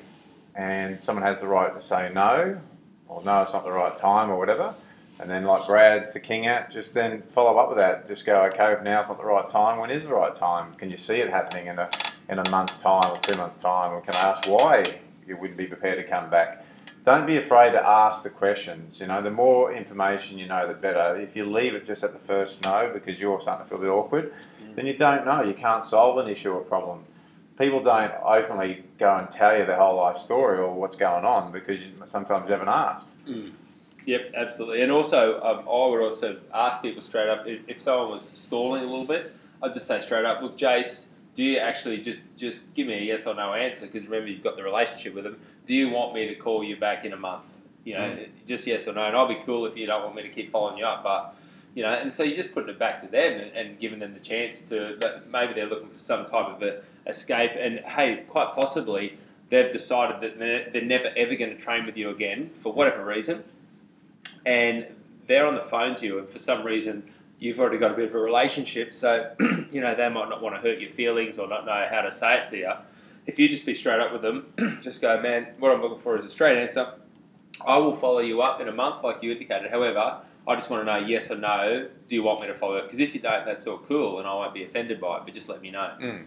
and 0.54 1.00
someone 1.00 1.24
has 1.24 1.42
the 1.42 1.48
right 1.48 1.74
to 1.74 1.82
say 1.82 2.12
no, 2.14 2.60
or 3.08 3.24
no, 3.24 3.42
it's 3.42 3.54
not 3.54 3.64
the 3.64 3.72
right 3.72 3.96
time, 3.96 4.30
or 4.30 4.38
whatever. 4.38 4.76
And 5.18 5.30
then, 5.30 5.46
like 5.46 5.66
Brad's 5.66 6.12
the 6.12 6.20
king 6.20 6.46
at, 6.46 6.70
just 6.70 6.94
then 6.94 7.24
follow 7.32 7.58
up 7.58 7.70
with 7.70 7.78
that. 7.78 8.06
Just 8.06 8.26
go, 8.26 8.44
okay, 8.48 8.74
if 8.74 8.84
now's 8.84 9.08
not 9.08 9.18
the 9.18 9.26
right 9.26 9.48
time, 9.48 9.80
when 9.80 9.90
is 9.90 10.04
the 10.04 10.14
right 10.14 10.36
time? 10.36 10.74
Can 10.76 10.92
you 10.92 10.98
see 10.98 11.16
it 11.16 11.30
happening 11.30 11.68
in 11.68 11.80
a, 11.80 11.90
in 12.28 12.38
a 12.38 12.50
month's 12.50 12.76
time 12.82 13.14
or 13.14 13.18
two 13.22 13.38
months' 13.38 13.56
time? 13.56 13.94
Or 13.94 14.02
can 14.02 14.14
I 14.14 14.32
ask 14.32 14.46
why 14.46 15.00
you 15.26 15.38
wouldn't 15.38 15.58
be 15.58 15.68
prepared 15.68 16.04
to 16.04 16.10
come 16.10 16.30
back? 16.30 16.65
Don't 17.06 17.28
be 17.28 17.38
afraid 17.38 17.72
to 17.72 17.88
ask 17.88 18.24
the 18.24 18.32
questions. 18.32 19.00
You 19.00 19.08
know, 19.08 19.22
the 19.22 19.32
more 19.32 19.72
information 19.72 20.40
you 20.40 20.48
know, 20.48 20.68
the 20.68 20.74
better. 20.74 21.16
If 21.16 21.36
you 21.36 21.46
leave 21.46 21.76
it 21.76 21.86
just 21.86 22.04
at 22.04 22.14
the 22.14 22.20
first 22.20 22.64
no 22.64 22.90
because 22.94 23.20
you're 23.20 23.40
starting 23.40 23.66
to 23.66 23.70
feel 23.70 23.78
a 23.78 23.82
bit 23.82 23.90
awkward, 23.90 24.34
mm. 24.64 24.76
then 24.76 24.88
you 24.88 24.98
don't 24.98 25.24
know. 25.26 25.44
You 25.44 25.54
can't 25.54 25.86
solve 25.86 26.18
an 26.18 26.28
issue 26.28 26.52
or 26.52 26.62
problem 26.62 27.06
people 27.58 27.82
don't 27.82 28.12
openly 28.24 28.84
go 28.98 29.16
and 29.16 29.30
tell 29.32 29.58
you 29.58 29.66
their 29.66 29.78
whole 29.78 29.98
life 29.98 30.18
story 30.18 30.58
or 30.58 30.74
what's 30.74 30.96
going 30.96 31.26
on 31.26 31.52
because 31.52 31.82
you, 31.82 31.92
sometimes 32.06 32.46
you 32.48 32.52
haven't 32.52 32.70
asked. 32.70 33.16
Mm. 33.28 33.52
Yep, 34.06 34.34
absolutely. 34.36 34.82
And 34.82 34.92
also, 34.92 35.42
um, 35.42 35.60
I 35.60 35.88
would 35.88 36.04
also 36.04 36.38
ask 36.54 36.82
people 36.82 37.02
straight 37.02 37.30
up 37.30 37.48
if, 37.48 37.62
if 37.68 37.82
someone 37.82 38.12
was 38.12 38.24
stalling 38.36 38.84
a 38.84 38.86
little 38.86 39.06
bit, 39.06 39.34
I'd 39.64 39.74
just 39.74 39.88
say 39.88 40.02
straight 40.02 40.26
up, 40.26 40.42
look, 40.42 40.58
Jace, 40.58 41.08
do 41.36 41.44
you 41.44 41.58
actually 41.60 41.98
just 41.98 42.24
just 42.38 42.74
give 42.74 42.88
me 42.88 42.94
a 42.94 43.02
yes 43.02 43.28
or 43.28 43.36
no 43.36 43.54
answer? 43.54 43.86
Because 43.86 44.08
remember, 44.08 44.30
you've 44.30 44.44
got 44.44 44.56
the 44.56 44.64
relationship 44.64 45.14
with 45.14 45.26
them. 45.26 45.38
Do 45.68 45.76
you 45.76 45.90
want 45.90 46.14
me 46.14 46.28
to 46.28 46.36
call 46.36 46.64
you 46.64 46.78
back 46.78 47.06
in 47.06 47.14
a 47.14 47.18
month? 47.18 47.44
You 47.84 47.94
know, 47.96 48.00
mm. 48.00 48.30
just 48.48 48.66
yes 48.66 48.88
or 48.88 48.94
no. 48.94 49.04
And 49.04 49.16
I'll 49.16 49.28
be 49.28 49.40
cool 49.46 49.66
if 49.66 49.78
you 49.78 49.86
don't 49.86 50.04
want 50.04 50.16
me 50.16 50.24
to 50.24 50.30
keep 50.30 50.52
following 50.52 50.78
you 50.78 50.86
up, 50.86 51.04
but 51.04 51.36
you 51.76 51.84
know, 51.84 51.90
and 51.90 52.12
so 52.12 52.24
you're 52.24 52.38
just 52.38 52.54
putting 52.54 52.70
it 52.70 52.80
back 52.80 53.00
to 53.02 53.08
them 53.08 53.40
and, 53.40 53.52
and 53.52 53.80
giving 53.80 54.00
them 54.00 54.14
the 54.14 54.20
chance 54.20 54.62
to 54.70 54.96
that 55.02 55.30
maybe 55.30 55.54
they're 55.54 55.68
looking 55.68 55.90
for 55.90 56.00
some 56.00 56.26
type 56.26 56.48
of 56.48 56.64
a 56.64 56.82
escape, 57.06 57.52
and 57.60 57.80
hey, 57.80 58.24
quite 58.30 58.54
possibly 58.54 59.18
they've 59.50 59.72
decided 59.72 60.22
that 60.22 60.40
they're, 60.40 60.70
they're 60.72 60.82
never 60.82 61.12
ever 61.18 61.36
going 61.36 61.56
to 61.56 61.62
train 61.62 61.86
with 61.86 61.98
you 61.98 62.10
again 62.10 62.50
for 62.62 62.72
whatever 62.72 63.04
reason, 63.04 63.44
and 64.46 64.86
they're 65.28 65.46
on 65.46 65.56
the 65.56 65.62
phone 65.62 65.96
to 65.96 66.06
you, 66.06 66.18
and 66.18 66.30
for 66.30 66.40
some 66.40 66.66
reason 66.66 67.12
you've 67.40 67.60
already 67.60 67.78
got 67.78 67.92
a 67.92 67.96
bit 67.96 68.10
of 68.10 68.16
a 68.16 68.20
relationship, 68.20 68.94
so 68.94 69.32
you 69.72 69.82
know 69.82 69.96
they 69.96 70.10
might 70.10 70.30
not 70.30 70.42
want 70.42 70.56
to 70.56 70.62
hurt 70.62 70.80
your 70.80 70.92
feelings 70.92 71.38
or 71.40 71.48
not 71.48 71.66
know 71.66 71.86
how 71.90 72.02
to 72.02 72.12
say 72.12 72.38
it 72.38 72.48
to 72.48 72.58
you. 72.58 72.72
If 73.26 73.40
you 73.40 73.50
just 73.50 73.66
be 73.66 73.74
straight 73.74 74.00
up 74.00 74.14
with 74.14 74.22
them, 74.22 74.80
just 74.82 75.02
go, 75.02 75.20
man, 75.22 75.48
what 75.60 75.72
I'm 75.72 75.82
looking 75.82 76.00
for 76.00 76.18
is 76.18 76.26
a 76.26 76.30
straight 76.30 76.58
answer. 76.58 76.94
I 77.66 77.78
will 77.78 77.96
follow 77.96 78.20
you 78.20 78.42
up 78.42 78.62
in 78.62 78.68
a 78.68 78.72
month, 78.72 79.04
like 79.04 79.24
you 79.24 79.32
indicated. 79.32 79.72
However, 79.72 80.20
I 80.48 80.56
just 80.56 80.70
want 80.70 80.86
to 80.86 80.86
know 80.86 81.06
yes 81.06 81.32
or 81.32 81.38
no. 81.38 81.90
Do 82.08 82.16
you 82.16 82.24
want 82.24 82.42
me 82.42 82.48
to 82.48 82.54
follow 82.54 82.78
up? 82.78 82.86
Because 82.86 83.00
if 83.00 83.16
you 83.16 83.22
don't, 83.22 83.46
that's 83.46 83.66
all 83.66 83.80
cool, 83.80 84.20
and 84.20 84.28
I 84.28 84.34
won't 84.34 84.54
be 84.54 84.64
offended 84.64 85.02
by 85.02 85.18
it. 85.18 85.24
But 85.26 85.34
just 85.34 85.50
let 85.50 85.62
me 85.62 85.72
know. 85.72 85.94
Mm. 86.00 86.26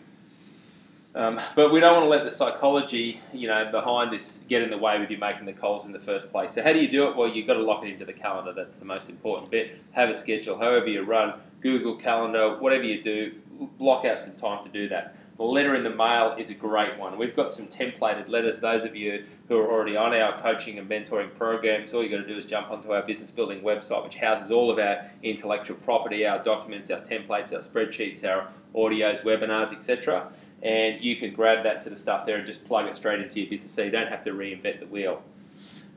Um, 1.14 1.40
but 1.56 1.72
we 1.72 1.80
don't 1.80 1.94
want 1.94 2.04
to 2.04 2.08
let 2.08 2.24
the 2.24 2.30
psychology, 2.30 3.20
you 3.32 3.48
know, 3.48 3.70
behind 3.72 4.12
this 4.12 4.40
get 4.48 4.62
in 4.62 4.70
the 4.70 4.78
way 4.78 4.98
with 5.00 5.10
you 5.10 5.16
making 5.18 5.46
the 5.46 5.52
calls 5.52 5.84
in 5.84 5.92
the 5.92 5.98
first 5.98 6.30
place. 6.30 6.52
So 6.52 6.62
how 6.62 6.72
do 6.72 6.78
you 6.78 6.90
do 6.90 7.08
it? 7.08 7.16
Well, 7.16 7.28
you've 7.28 7.46
got 7.46 7.54
to 7.54 7.62
lock 7.62 7.84
it 7.84 7.88
into 7.88 8.04
the 8.04 8.12
calendar. 8.12 8.52
That's 8.52 8.76
the 8.76 8.84
most 8.84 9.08
important 9.08 9.50
bit. 9.50 9.78
Have 9.92 10.10
a 10.10 10.14
schedule. 10.14 10.58
However 10.58 10.86
you 10.86 11.02
run, 11.02 11.34
Google 11.60 11.96
Calendar, 11.96 12.58
whatever 12.58 12.84
you 12.84 13.02
do, 13.02 13.32
block 13.78 14.04
out 14.04 14.20
some 14.20 14.34
time 14.34 14.62
to 14.64 14.70
do 14.70 14.88
that. 14.90 15.16
The 15.38 15.44
letter 15.44 15.76
in 15.76 15.84
the 15.84 15.90
mail 15.90 16.34
is 16.36 16.50
a 16.50 16.54
great 16.54 16.98
one. 16.98 17.16
We've 17.16 17.34
got 17.34 17.52
some 17.52 17.68
templated 17.68 18.28
letters. 18.28 18.58
Those 18.58 18.84
of 18.84 18.96
you 18.96 19.24
who 19.48 19.56
are 19.56 19.70
already 19.70 19.96
on 19.96 20.12
our 20.12 20.40
coaching 20.40 20.78
and 20.78 20.90
mentoring 20.90 21.34
programs, 21.36 21.94
all 21.94 22.02
you 22.02 22.10
got 22.10 22.22
to 22.22 22.26
do 22.26 22.36
is 22.36 22.44
jump 22.44 22.70
onto 22.70 22.92
our 22.92 23.02
business 23.02 23.30
building 23.30 23.60
website, 23.60 24.02
which 24.02 24.16
houses 24.16 24.50
all 24.50 24.68
of 24.68 24.80
our 24.80 25.08
intellectual 25.22 25.76
property, 25.76 26.26
our 26.26 26.42
documents, 26.42 26.90
our 26.90 27.00
templates, 27.00 27.52
our 27.52 27.60
spreadsheets, 27.60 28.24
our 28.24 28.48
audios, 28.74 29.22
webinars, 29.22 29.72
etc. 29.72 30.28
And 30.62 31.02
you 31.02 31.16
can 31.16 31.34
grab 31.34 31.62
that 31.64 31.80
sort 31.80 31.92
of 31.92 31.98
stuff 31.98 32.26
there 32.26 32.36
and 32.36 32.46
just 32.46 32.66
plug 32.66 32.86
it 32.86 32.96
straight 32.96 33.20
into 33.20 33.40
your 33.40 33.48
business 33.48 33.72
so 33.72 33.82
you 33.82 33.90
don't 33.90 34.08
have 34.08 34.24
to 34.24 34.32
reinvent 34.32 34.80
the 34.80 34.86
wheel. 34.86 35.22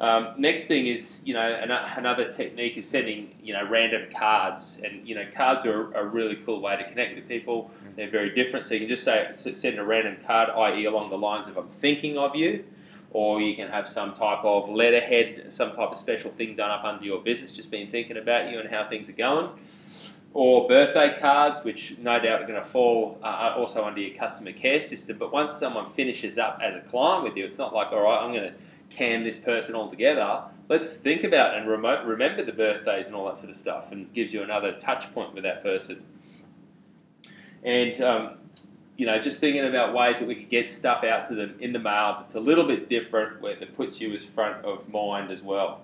Um, 0.02 0.34
next 0.38 0.66
thing 0.66 0.88
is, 0.88 1.22
you 1.26 1.36
know, 1.36 1.42
an, 1.42 1.70
another 1.70 2.32
technique 2.32 2.76
is 2.76 2.90
sending, 2.90 3.36
you 3.44 3.54
know, 3.54 3.70
random 3.70 4.10
cards, 4.12 4.80
and 4.84 5.08
you 5.08 5.14
know, 5.14 5.26
cards 5.32 5.64
are 5.68 5.94
a 5.94 6.04
really 6.04 6.38
cool 6.44 6.60
way 6.60 6.76
to 6.76 6.84
connect 6.90 7.16
with 7.16 7.28
people. 7.28 7.70
Mm. 7.86 7.96
They're 7.96 8.10
very 8.10 8.34
different, 8.34 8.66
so 8.66 8.74
you 8.74 8.80
can 8.80 8.90
just 8.90 9.04
say 9.04 9.30
send 9.34 9.78
a 9.78 9.84
random 9.84 10.18
card, 10.26 10.50
i.e., 10.50 10.86
along 10.86 11.12
the 11.12 11.20
lines 11.20 11.48
of 11.48 11.56
"I'm 11.56 11.68
thinking 11.68 12.18
of 12.18 12.36
you," 12.36 12.66
or 13.12 13.42
you 13.42 13.56
can 13.56 13.68
have 13.68 13.88
some 13.88 14.14
type 14.14 14.44
of 14.44 14.70
letterhead, 14.70 15.54
some 15.54 15.74
type 15.74 15.92
of 15.92 15.98
special 16.00 16.32
thing 16.32 16.56
done 16.56 16.72
up 16.72 16.84
under 16.84 17.06
your 17.06 17.22
business, 17.22 17.52
just 17.52 17.70
been 17.70 17.88
thinking 17.88 18.18
about 18.18 18.50
you 18.50 18.60
and 18.60 18.70
how 18.72 18.88
things 18.88 19.08
are 19.08 19.14
going. 19.14 19.50
Or 20.34 20.68
birthday 20.68 21.18
cards, 21.20 21.64
which 21.64 21.98
no 21.98 22.18
doubt 22.20 22.42
are 22.42 22.48
going 22.48 22.62
to 22.62 22.68
fall 22.68 23.20
uh, 23.22 23.54
also 23.58 23.84
under 23.84 24.00
your 24.00 24.18
customer 24.18 24.54
care 24.54 24.80
system. 24.80 25.18
But 25.18 25.34
once 25.34 25.54
someone 25.54 25.92
finishes 25.92 26.38
up 26.38 26.60
as 26.64 26.76
a 26.76 26.80
client 26.80 27.26
with 27.26 27.36
you, 27.36 27.46
it's 27.46 27.58
not 27.58 27.74
like, 27.74 27.92
all 27.92 28.04
right, 28.04 28.24
I'm 28.24 28.32
going 28.32 28.52
to 28.52 28.54
can 28.92 29.24
this 29.24 29.38
person 29.38 29.76
altogether, 29.76 30.44
let's 30.70 30.98
think 30.98 31.24
about 31.24 31.58
and 31.58 31.68
remote, 31.68 32.06
remember 32.06 32.44
the 32.44 32.52
birthdays 32.52 33.08
and 33.08 33.16
all 33.16 33.26
that 33.26 33.38
sort 33.38 33.50
of 33.50 33.58
stuff, 33.58 33.92
and 33.92 34.14
gives 34.14 34.34
you 34.34 34.44
another 34.44 34.74
touch 34.74 35.14
point 35.14 35.34
with 35.34 35.44
that 35.44 35.64
person. 35.64 36.04
And 37.64 38.00
um, 38.02 38.38
you 38.98 39.06
know, 39.06 39.20
just 39.20 39.40
thinking 39.40 39.66
about 39.66 39.94
ways 39.94 40.20
that 40.20 40.28
we 40.28 40.36
could 40.36 40.50
get 40.50 40.70
stuff 40.70 41.04
out 41.04 41.26
to 41.26 41.36
them 41.36 41.56
in 41.60 41.74
the 41.74 41.80
mail 41.80 42.18
that's 42.20 42.36
a 42.36 42.40
little 42.40 42.66
bit 42.66 42.90
different, 42.90 43.42
where 43.42 43.56
that 43.56 43.76
puts 43.76 44.00
you 44.02 44.14
as 44.14 44.24
front 44.24 44.64
of 44.66 44.88
mind 44.90 45.32
as 45.32 45.42
well. 45.42 45.82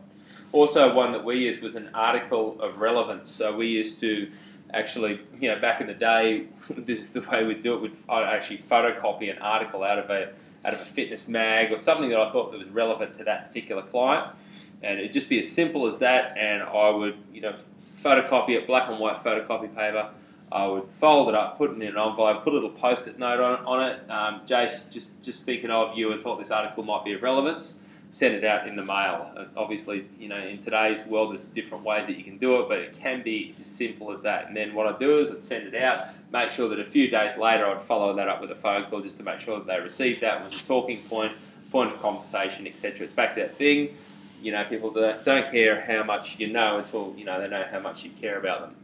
Also, 0.51 0.93
one 0.93 1.11
that 1.11 1.25
we 1.25 1.37
used 1.39 1.61
was 1.61 1.75
an 1.75 1.89
article 1.93 2.59
of 2.61 2.79
relevance. 2.79 3.29
So 3.29 3.55
we 3.55 3.67
used 3.67 3.99
to 3.99 4.31
actually, 4.73 5.19
you 5.39 5.49
know, 5.49 5.59
back 5.59 5.81
in 5.81 5.87
the 5.87 5.93
day, 5.93 6.47
this 6.69 6.99
is 6.99 7.11
the 7.11 7.21
way 7.21 7.43
we'd 7.43 7.61
do 7.61 7.75
it. 7.75 7.81
We'd 7.81 7.97
actually 8.09 8.59
photocopy 8.59 9.29
an 9.31 9.39
article 9.39 9.83
out 9.83 9.99
of 9.99 10.09
a 10.09 10.31
out 10.65 10.73
of 10.73 10.81
a 10.81 10.85
fitness 10.85 11.27
mag 11.27 11.71
or 11.71 11.77
something 11.77 12.09
that 12.09 12.19
I 12.19 12.31
thought 12.31 12.51
that 12.51 12.57
was 12.57 12.67
relevant 12.69 13.13
to 13.15 13.23
that 13.25 13.47
particular 13.47 13.83
client. 13.83 14.35
And 14.81 14.99
it'd 14.99 15.13
just 15.13 15.29
be 15.29 15.39
as 15.39 15.51
simple 15.51 15.87
as 15.87 15.99
that. 15.99 16.37
And 16.37 16.63
I 16.63 16.89
would, 16.89 17.15
you 17.31 17.41
know, 17.41 17.55
photocopy 18.03 18.49
it, 18.49 18.67
black 18.67 18.89
and 18.89 18.99
white 18.99 19.17
photocopy 19.17 19.73
paper. 19.73 20.09
I 20.51 20.65
would 20.65 20.89
fold 20.91 21.29
it 21.29 21.35
up, 21.35 21.57
put 21.57 21.71
it 21.71 21.81
in 21.81 21.81
an 21.81 21.97
envelope, 21.97 22.43
put 22.43 22.53
a 22.53 22.55
little 22.55 22.69
post-it 22.69 23.19
note 23.19 23.41
on, 23.41 23.65
on 23.65 23.89
it. 23.89 24.09
Um, 24.09 24.41
Jace, 24.45 24.89
just 24.89 25.21
just 25.21 25.45
thinking 25.45 25.69
of 25.69 25.97
you 25.97 26.11
and 26.11 26.23
thought 26.23 26.39
this 26.39 26.51
article 26.51 26.83
might 26.83 27.03
be 27.03 27.13
of 27.13 27.21
relevance 27.21 27.79
send 28.11 28.33
it 28.35 28.43
out 28.43 28.67
in 28.67 28.75
the 28.75 28.83
mail. 28.83 29.31
Uh, 29.35 29.45
obviously, 29.55 30.05
you 30.19 30.27
know, 30.27 30.37
in 30.37 30.59
today's 30.59 31.05
world, 31.05 31.31
there's 31.31 31.43
different 31.43 31.83
ways 31.83 32.07
that 32.07 32.17
you 32.17 32.23
can 32.23 32.37
do 32.37 32.59
it, 32.61 32.69
but 32.69 32.79
it 32.79 32.97
can 32.97 33.21
be 33.21 33.55
as 33.59 33.67
simple 33.67 34.11
as 34.11 34.21
that. 34.21 34.47
And 34.47 34.55
then 34.55 34.73
what 34.73 34.87
I'd 34.87 34.99
do 34.99 35.19
is 35.19 35.29
I'd 35.29 35.43
send 35.43 35.67
it 35.67 35.75
out, 35.75 36.07
make 36.31 36.49
sure 36.49 36.69
that 36.69 36.79
a 36.79 36.85
few 36.85 37.09
days 37.09 37.37
later 37.37 37.67
I'd 37.67 37.81
follow 37.81 38.15
that 38.15 38.27
up 38.27 38.41
with 38.41 38.51
a 38.51 38.55
phone 38.55 38.85
call 38.85 39.01
just 39.01 39.17
to 39.17 39.23
make 39.23 39.39
sure 39.39 39.57
that 39.59 39.67
they 39.67 39.79
received 39.79 40.21
that, 40.21 40.43
was 40.43 40.53
a 40.53 40.65
talking 40.65 40.99
point, 41.03 41.37
point 41.71 41.93
of 41.93 42.01
conversation, 42.01 42.65
etc. 42.67 43.05
It's 43.05 43.13
back 43.13 43.35
to 43.35 43.41
that 43.41 43.57
thing. 43.57 43.95
You 44.41 44.51
know, 44.51 44.63
people 44.65 44.91
don't 44.91 45.51
care 45.51 45.81
how 45.81 46.03
much 46.03 46.39
you 46.39 46.47
know 46.47 46.77
until 46.77 47.13
you 47.17 47.25
know 47.25 47.41
they 47.41 47.47
know 47.47 47.65
how 47.69 47.79
much 47.79 48.03
you 48.03 48.11
care 48.11 48.37
about 48.37 48.61
them. 48.61 48.75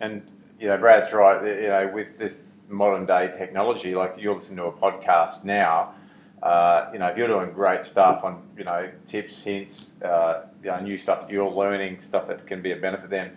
And 0.00 0.22
you 0.60 0.68
know, 0.68 0.76
Brad's 0.76 1.12
right. 1.12 1.42
You 1.42 1.68
know, 1.68 1.90
with 1.92 2.18
this 2.18 2.42
modern 2.68 3.06
day 3.06 3.32
technology, 3.36 3.94
like 3.94 4.16
you're 4.18 4.34
listening 4.34 4.58
to 4.58 4.64
a 4.64 4.72
podcast 4.72 5.44
now 5.44 5.94
uh, 6.44 6.90
you 6.92 6.98
know, 6.98 7.06
if 7.06 7.16
you're 7.16 7.26
doing 7.26 7.52
great 7.52 7.84
stuff 7.84 8.22
on, 8.22 8.42
you 8.56 8.64
know, 8.64 8.90
tips, 9.06 9.40
hints, 9.40 9.90
uh, 10.04 10.42
you 10.62 10.70
know, 10.70 10.78
new 10.80 10.98
stuff 10.98 11.22
that 11.22 11.30
you're 11.30 11.50
learning, 11.50 12.00
stuff 12.00 12.26
that 12.26 12.46
can 12.46 12.60
be 12.60 12.70
a 12.70 12.76
benefit, 12.76 13.08
then 13.08 13.32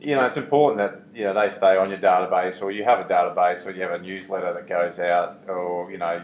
you 0.00 0.14
know, 0.14 0.24
it's 0.26 0.36
important 0.36 0.78
that 0.78 1.02
you 1.16 1.24
know 1.24 1.34
they 1.34 1.50
stay 1.50 1.76
on 1.76 1.90
your 1.90 1.98
database, 1.98 2.62
or 2.62 2.70
you 2.70 2.84
have 2.84 3.00
a 3.00 3.04
database, 3.04 3.66
or 3.66 3.72
you 3.72 3.82
have 3.82 3.92
a 3.92 3.98
newsletter 3.98 4.52
that 4.54 4.68
goes 4.68 4.98
out, 4.98 5.40
or 5.48 5.90
you 5.90 5.98
know, 5.98 6.22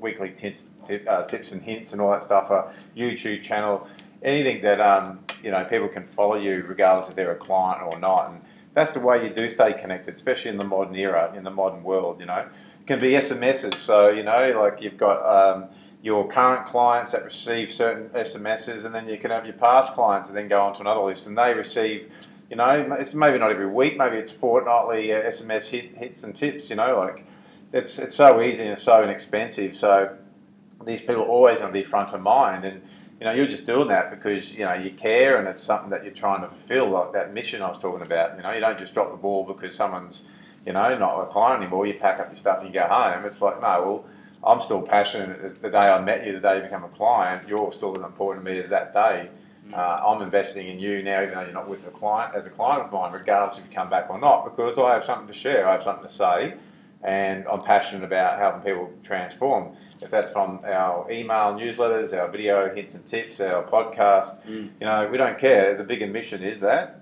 weekly 0.00 0.30
tips, 0.30 0.64
tip, 0.86 1.06
uh, 1.08 1.24
tips 1.24 1.50
and 1.52 1.62
hints 1.62 1.92
and 1.92 2.00
all 2.00 2.12
that 2.12 2.22
stuff. 2.22 2.50
A 2.50 2.72
YouTube 2.96 3.42
channel, 3.42 3.88
anything 4.22 4.60
that 4.62 4.80
um, 4.80 5.20
you 5.42 5.50
know 5.50 5.64
people 5.64 5.88
can 5.88 6.04
follow 6.04 6.36
you 6.36 6.64
regardless 6.68 7.08
if 7.08 7.16
they're 7.16 7.32
a 7.32 7.36
client 7.36 7.82
or 7.82 7.98
not, 7.98 8.30
and 8.30 8.42
that's 8.74 8.92
the 8.92 9.00
way 9.00 9.24
you 9.24 9.34
do 9.34 9.48
stay 9.48 9.72
connected, 9.72 10.14
especially 10.14 10.52
in 10.52 10.56
the 10.56 10.64
modern 10.64 10.94
era, 10.94 11.32
in 11.36 11.42
the 11.42 11.50
modern 11.50 11.82
world. 11.82 12.20
You 12.20 12.26
know, 12.26 12.48
can 12.90 13.00
be 13.00 13.12
SMSs. 13.12 13.76
So 13.78 14.08
you 14.08 14.22
know, 14.22 14.60
like 14.60 14.80
you've 14.82 14.98
got. 14.98 15.18
Um, 15.24 15.68
your 16.02 16.26
current 16.26 16.64
clients 16.64 17.12
that 17.12 17.22
receive 17.22 17.70
certain 17.70 18.08
SMSs, 18.18 18.86
and 18.86 18.94
then 18.94 19.06
you 19.06 19.18
can 19.18 19.30
have 19.30 19.44
your 19.44 19.52
past 19.52 19.92
clients 19.92 20.30
and 20.30 20.38
then 20.38 20.48
go 20.48 20.62
on 20.62 20.72
to 20.72 20.80
another 20.80 21.02
list, 21.02 21.26
and 21.26 21.36
they 21.36 21.52
receive 21.52 22.10
you 22.50 22.56
know, 22.56 22.96
it's 22.98 23.14
maybe 23.14 23.38
not 23.38 23.50
every 23.52 23.68
week, 23.68 23.96
maybe 23.96 24.16
it's 24.16 24.32
fortnightly 24.32 25.12
uh, 25.12 25.22
SMS 25.22 25.64
hit, 25.68 25.96
hits 25.96 26.24
and 26.24 26.34
tips. 26.34 26.68
You 26.68 26.76
know, 26.76 26.98
like 26.98 27.24
it's 27.72 27.98
it's 27.98 28.16
so 28.16 28.42
easy 28.42 28.66
and 28.66 28.78
so 28.78 29.04
inexpensive. 29.04 29.76
So 29.76 30.16
these 30.84 31.00
people 31.00 31.22
are 31.22 31.28
always 31.28 31.60
going 31.60 31.72
to 31.72 31.78
be 31.78 31.84
front 31.84 32.12
of 32.12 32.20
mind, 32.20 32.64
and 32.64 32.82
you 33.20 33.26
know, 33.26 33.32
you're 33.32 33.46
just 33.46 33.66
doing 33.66 33.88
that 33.88 34.10
because 34.10 34.52
you 34.52 34.64
know 34.64 34.74
you 34.74 34.90
care 34.90 35.38
and 35.38 35.46
it's 35.46 35.62
something 35.62 35.90
that 35.90 36.02
you're 36.02 36.12
trying 36.12 36.40
to 36.40 36.48
fulfill, 36.48 36.88
like 36.88 37.12
that 37.12 37.32
mission 37.32 37.62
I 37.62 37.68
was 37.68 37.78
talking 37.78 38.02
about. 38.02 38.36
You 38.36 38.42
know, 38.42 38.52
you 38.52 38.60
don't 38.60 38.78
just 38.78 38.94
drop 38.94 39.12
the 39.12 39.16
ball 39.16 39.44
because 39.44 39.76
someone's 39.76 40.22
you 40.66 40.72
know 40.72 40.96
not 40.98 41.20
a 41.22 41.26
client 41.26 41.62
anymore. 41.62 41.86
You 41.86 41.94
pack 41.94 42.20
up 42.20 42.28
your 42.28 42.38
stuff 42.38 42.58
and 42.60 42.68
you 42.68 42.74
go 42.74 42.86
home. 42.86 43.24
It's 43.24 43.40
like 43.40 43.60
no, 43.60 43.82
well. 43.82 44.04
I'm 44.42 44.62
still 44.62 44.80
passionate. 44.80 45.60
The 45.60 45.68
day 45.68 45.76
I 45.76 46.00
met 46.00 46.26
you, 46.26 46.32
the 46.32 46.40
day 46.40 46.56
you 46.56 46.62
become 46.62 46.82
a 46.82 46.88
client, 46.88 47.46
you're 47.46 47.72
still 47.74 47.94
as 47.94 48.02
important 48.02 48.44
to 48.46 48.50
me 48.50 48.58
as 48.58 48.70
that 48.70 48.94
day. 48.94 49.28
Uh, 49.72 49.76
I'm 49.76 50.22
investing 50.22 50.68
in 50.68 50.80
you 50.80 51.02
now, 51.02 51.22
even 51.22 51.34
though 51.34 51.42
you're 51.42 51.52
not 51.52 51.68
with 51.68 51.86
a 51.86 51.90
client 51.90 52.34
as 52.34 52.46
a 52.46 52.50
client 52.50 52.82
of 52.82 52.92
mine, 52.92 53.12
regardless 53.12 53.58
if 53.58 53.64
you 53.66 53.70
come 53.70 53.90
back 53.90 54.10
or 54.10 54.18
not, 54.18 54.44
because 54.44 54.78
I 54.78 54.94
have 54.94 55.04
something 55.04 55.28
to 55.28 55.32
share. 55.32 55.68
I 55.68 55.72
have 55.72 55.82
something 55.82 56.08
to 56.08 56.12
say, 56.12 56.54
and 57.02 57.46
I'm 57.46 57.62
passionate 57.62 58.04
about 58.04 58.38
helping 58.38 58.62
people 58.62 58.92
transform. 59.04 59.76
If 60.00 60.10
that's 60.10 60.30
from 60.30 60.60
our 60.64 61.08
email 61.10 61.54
newsletters, 61.54 62.12
our 62.18 62.28
video 62.28 62.74
hints 62.74 62.94
and 62.94 63.06
tips, 63.06 63.40
our 63.40 63.62
podcast, 63.62 64.44
mm. 64.44 64.70
you 64.80 64.86
know, 64.86 65.08
we 65.10 65.18
don't 65.18 65.38
care. 65.38 65.76
The 65.76 65.84
bigger 65.84 66.06
mission 66.06 66.42
is 66.42 66.60
that 66.60 67.00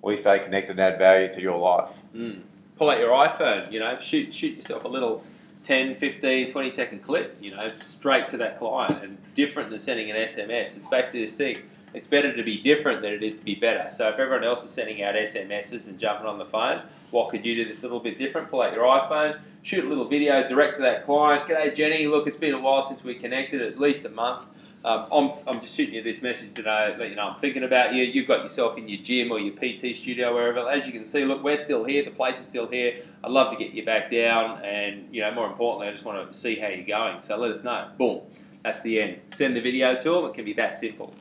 we 0.00 0.16
stay 0.16 0.38
connected 0.38 0.78
and 0.78 0.80
add 0.80 0.98
value 0.98 1.30
to 1.32 1.42
your 1.42 1.58
life. 1.58 1.90
Mm. 2.14 2.42
Pull 2.76 2.90
out 2.90 2.98
your 2.98 3.10
iPhone, 3.10 3.72
you 3.72 3.80
know, 3.80 3.98
shoot 3.98 4.34
shoot 4.34 4.56
yourself 4.56 4.84
a 4.84 4.88
little 4.88 5.24
10, 5.64 5.96
15, 5.96 6.50
20 6.50 6.70
second 6.70 7.02
clip, 7.02 7.36
you 7.40 7.50
know, 7.50 7.72
straight 7.76 8.28
to 8.28 8.36
that 8.36 8.58
client 8.58 9.02
and 9.02 9.18
different 9.34 9.70
than 9.70 9.80
sending 9.80 10.10
an 10.10 10.16
SMS. 10.16 10.76
It's 10.76 10.88
back 10.88 11.12
to 11.12 11.18
this 11.18 11.36
thing 11.36 11.58
it's 11.96 12.06
better 12.06 12.36
to 12.36 12.42
be 12.42 12.58
different 12.58 13.00
than 13.00 13.14
it 13.14 13.22
is 13.22 13.34
to 13.36 13.42
be 13.42 13.54
better. 13.54 13.88
So 13.90 14.08
if 14.08 14.18
everyone 14.18 14.44
else 14.44 14.62
is 14.62 14.70
sending 14.70 15.02
out 15.02 15.14
SMSs 15.14 15.86
and 15.86 15.98
jumping 15.98 16.26
on 16.26 16.38
the 16.38 16.44
phone, 16.44 16.82
what 17.10 17.30
could 17.30 17.44
you 17.44 17.54
do 17.54 17.64
that's 17.64 17.80
a 17.80 17.86
little 17.86 18.00
bit 18.00 18.18
different? 18.18 18.50
Pull 18.50 18.60
out 18.60 18.74
your 18.74 18.84
iPhone, 18.84 19.38
shoot 19.62 19.82
a 19.82 19.88
little 19.88 20.06
video 20.06 20.46
direct 20.46 20.76
to 20.76 20.82
that 20.82 21.06
client. 21.06 21.48
G'day 21.48 21.74
Jenny, 21.74 22.06
look, 22.06 22.26
it's 22.26 22.36
been 22.36 22.52
a 22.52 22.60
while 22.60 22.82
since 22.82 23.02
we 23.02 23.14
connected, 23.14 23.62
at 23.62 23.80
least 23.80 24.04
a 24.04 24.10
month. 24.10 24.44
Um, 24.84 25.06
I'm, 25.10 25.30
I'm 25.48 25.60
just 25.60 25.74
shooting 25.74 25.94
you 25.94 26.02
this 26.02 26.22
message 26.22 26.54
today, 26.54 26.94
let 26.96 27.08
you 27.10 27.16
know 27.16 27.28
I'm 27.28 27.40
thinking 27.40 27.64
about 27.64 27.92
you. 27.92 28.04
You've 28.04 28.28
got 28.28 28.42
yourself 28.42 28.78
in 28.78 28.88
your 28.88 29.02
gym 29.02 29.32
or 29.32 29.40
your 29.40 29.54
PT 29.54 29.96
studio, 29.96 30.32
wherever. 30.32 30.68
As 30.68 30.86
you 30.86 30.92
can 30.92 31.04
see, 31.04 31.24
look, 31.24 31.42
we're 31.42 31.56
still 31.56 31.84
here. 31.84 32.04
The 32.04 32.12
place 32.12 32.38
is 32.38 32.46
still 32.46 32.68
here. 32.68 33.02
I'd 33.24 33.30
love 33.32 33.50
to 33.50 33.56
get 33.56 33.72
you 33.72 33.84
back 33.84 34.10
down, 34.10 34.64
and 34.64 35.12
you 35.12 35.22
know, 35.22 35.32
more 35.32 35.46
importantly, 35.46 35.88
I 35.88 35.90
just 35.90 36.04
want 36.04 36.30
to 36.30 36.38
see 36.38 36.56
how 36.56 36.68
you're 36.68 36.86
going. 36.86 37.22
So 37.22 37.36
let 37.36 37.50
us 37.50 37.64
know. 37.64 37.88
Boom, 37.98 38.20
that's 38.62 38.82
the 38.82 39.00
end. 39.00 39.20
Send 39.34 39.56
the 39.56 39.60
video 39.60 39.96
to 39.96 40.10
them. 40.10 40.24
It 40.26 40.34
can 40.34 40.44
be 40.44 40.52
that 40.52 40.74
simple 40.74 41.12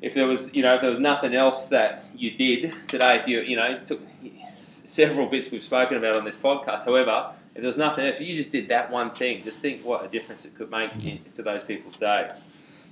if 0.00 0.14
there 0.14 0.26
was, 0.26 0.54
you 0.54 0.62
know, 0.62 0.76
if 0.76 0.80
there 0.80 0.90
was 0.90 1.00
nothing 1.00 1.34
else 1.34 1.66
that 1.66 2.04
you 2.14 2.30
did 2.30 2.74
today, 2.88 3.16
if 3.16 3.26
you, 3.26 3.40
you 3.40 3.56
know, 3.56 3.78
took 3.84 4.00
several 4.58 5.26
bits 5.28 5.50
we've 5.50 5.62
spoken 5.62 5.96
about 5.96 6.16
on 6.16 6.24
this 6.24 6.36
podcast. 6.36 6.84
However, 6.84 7.32
if 7.58 7.62
there 7.62 7.66
was 7.66 7.76
nothing 7.76 8.06
else, 8.06 8.20
you 8.20 8.36
just 8.36 8.52
did 8.52 8.68
that 8.68 8.88
one 8.88 9.10
thing. 9.10 9.42
Just 9.42 9.58
think 9.58 9.84
what 9.84 10.04
a 10.04 10.08
difference 10.08 10.44
it 10.44 10.54
could 10.54 10.70
make 10.70 10.94
in, 11.04 11.18
to 11.34 11.42
those 11.42 11.64
people's 11.64 11.96
day. 11.96 12.30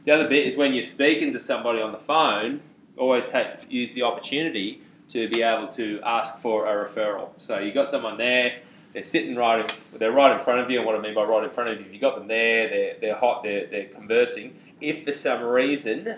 The 0.02 0.10
other 0.10 0.28
bit 0.28 0.44
is 0.44 0.56
when 0.56 0.74
you're 0.74 0.82
speaking 0.82 1.32
to 1.34 1.38
somebody 1.38 1.80
on 1.80 1.92
the 1.92 2.00
phone, 2.00 2.62
always 2.96 3.26
take 3.26 3.46
use 3.70 3.92
the 3.92 4.02
opportunity 4.02 4.82
to 5.10 5.28
be 5.28 5.42
able 5.42 5.68
to 5.68 6.00
ask 6.02 6.40
for 6.40 6.66
a 6.66 6.84
referral. 6.84 7.28
So 7.38 7.60
you 7.60 7.70
got 7.70 7.86
someone 7.86 8.18
there, 8.18 8.56
they're 8.92 9.04
sitting 9.04 9.36
right, 9.36 9.60
in, 9.60 9.98
they're 10.00 10.10
right 10.10 10.36
in 10.36 10.44
front 10.44 10.58
of 10.58 10.68
you. 10.68 10.78
And 10.78 10.86
what 10.86 10.96
I 10.96 11.00
mean 11.00 11.14
by 11.14 11.22
right 11.22 11.44
in 11.44 11.50
front 11.50 11.70
of 11.70 11.80
you, 11.80 11.92
you 11.92 12.00
got 12.00 12.18
them 12.18 12.26
there, 12.26 12.68
they're, 12.68 12.96
they're 13.00 13.14
hot, 13.14 13.44
they're, 13.44 13.68
they're 13.68 13.90
conversing. 13.90 14.58
If 14.80 15.04
for 15.04 15.12
some 15.12 15.44
reason 15.44 16.16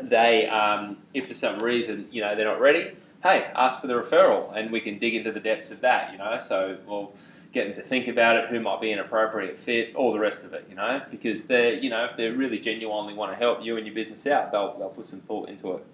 they, 0.00 0.46
um, 0.46 0.98
if 1.12 1.26
for 1.26 1.34
some 1.34 1.60
reason, 1.60 2.06
you 2.12 2.20
know, 2.20 2.36
they're 2.36 2.46
not 2.46 2.60
ready, 2.60 2.92
hey, 3.24 3.50
ask 3.56 3.80
for 3.80 3.86
the 3.86 3.94
referral 3.94 4.54
and 4.54 4.70
we 4.70 4.80
can 4.80 4.98
dig 4.98 5.14
into 5.14 5.32
the 5.32 5.40
depths 5.40 5.70
of 5.70 5.80
that, 5.80 6.12
you 6.12 6.18
know. 6.18 6.38
So 6.38 6.76
we'll 6.86 7.14
get 7.52 7.66
them 7.66 7.82
to 7.82 7.88
think 7.88 8.06
about 8.06 8.36
it, 8.36 8.50
who 8.50 8.60
might 8.60 8.80
be 8.82 8.92
an 8.92 8.98
appropriate 8.98 9.56
fit, 9.58 9.94
all 9.96 10.12
the 10.12 10.18
rest 10.18 10.44
of 10.44 10.52
it, 10.52 10.66
you 10.68 10.74
know, 10.74 11.00
because 11.10 11.46
they're, 11.46 11.72
you 11.72 11.88
know, 11.88 12.04
if 12.04 12.16
they 12.16 12.28
really 12.28 12.58
genuinely 12.58 13.14
want 13.14 13.32
to 13.32 13.38
help 13.38 13.64
you 13.64 13.78
and 13.78 13.86
your 13.86 13.94
business 13.94 14.26
out, 14.26 14.52
they'll, 14.52 14.78
they'll 14.78 14.90
put 14.90 15.06
some 15.06 15.20
thought 15.20 15.48
into 15.48 15.72
it. 15.72 15.86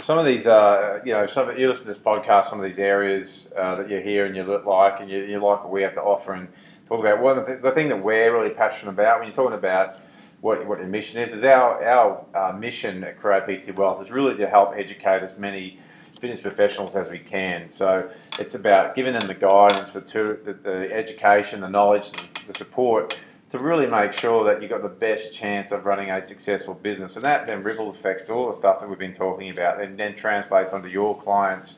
Some 0.00 0.16
of 0.16 0.24
these, 0.24 0.46
uh, 0.46 1.00
you 1.04 1.12
know, 1.12 1.26
some 1.26 1.58
you 1.58 1.68
listen 1.68 1.86
to 1.86 1.88
this 1.88 1.98
podcast, 1.98 2.50
some 2.50 2.60
of 2.60 2.64
these 2.64 2.78
areas 2.78 3.48
uh, 3.56 3.74
that 3.74 3.90
you 3.90 3.98
hear 3.98 4.26
and 4.26 4.36
you 4.36 4.44
look 4.44 4.64
like, 4.64 5.00
and 5.00 5.10
you, 5.10 5.24
you 5.24 5.40
like 5.40 5.64
what 5.64 5.72
we 5.72 5.82
have 5.82 5.94
to 5.94 6.02
offer 6.02 6.34
and 6.34 6.46
talk 6.86 7.00
about. 7.00 7.18
Of 7.18 7.36
the, 7.36 7.44
th- 7.44 7.62
the 7.62 7.72
thing 7.72 7.88
that 7.88 8.00
we're 8.00 8.32
really 8.32 8.54
passionate 8.54 8.92
about 8.92 9.18
when 9.18 9.26
you're 9.26 9.34
talking 9.34 9.58
about 9.58 9.96
what, 10.40 10.66
what 10.66 10.78
your 10.78 10.88
mission 10.88 11.20
is. 11.20 11.32
Is 11.32 11.44
our 11.44 11.82
our 11.84 12.24
uh, 12.34 12.52
mission 12.52 13.02
at 13.04 13.20
Create 13.20 13.66
PT 13.66 13.76
Wealth 13.76 14.02
is 14.02 14.10
really 14.10 14.36
to 14.36 14.48
help 14.48 14.74
educate 14.76 15.22
as 15.22 15.36
many 15.38 15.78
fitness 16.20 16.40
professionals 16.40 16.94
as 16.94 17.08
we 17.08 17.18
can. 17.18 17.68
So 17.68 18.10
it's 18.38 18.54
about 18.54 18.94
giving 18.94 19.12
them 19.12 19.26
the 19.26 19.34
guidance, 19.34 19.92
the, 19.92 20.00
the, 20.00 20.52
the 20.52 20.92
education, 20.92 21.60
the 21.60 21.68
knowledge, 21.68 22.10
the 22.46 22.54
support 22.54 23.16
to 23.50 23.58
really 23.58 23.86
make 23.86 24.12
sure 24.12 24.44
that 24.44 24.60
you've 24.60 24.70
got 24.70 24.82
the 24.82 24.88
best 24.88 25.32
chance 25.32 25.72
of 25.72 25.86
running 25.86 26.10
a 26.10 26.22
successful 26.22 26.74
business. 26.74 27.16
And 27.16 27.24
that 27.24 27.46
then 27.46 27.62
ripple 27.62 27.90
effects 27.92 28.24
to 28.24 28.32
all 28.32 28.48
the 28.48 28.52
stuff 28.52 28.80
that 28.80 28.88
we've 28.88 28.98
been 28.98 29.14
talking 29.14 29.50
about 29.50 29.80
and 29.80 29.98
then 29.98 30.14
translates 30.14 30.72
onto 30.72 30.88
your 30.88 31.18
clients, 31.18 31.76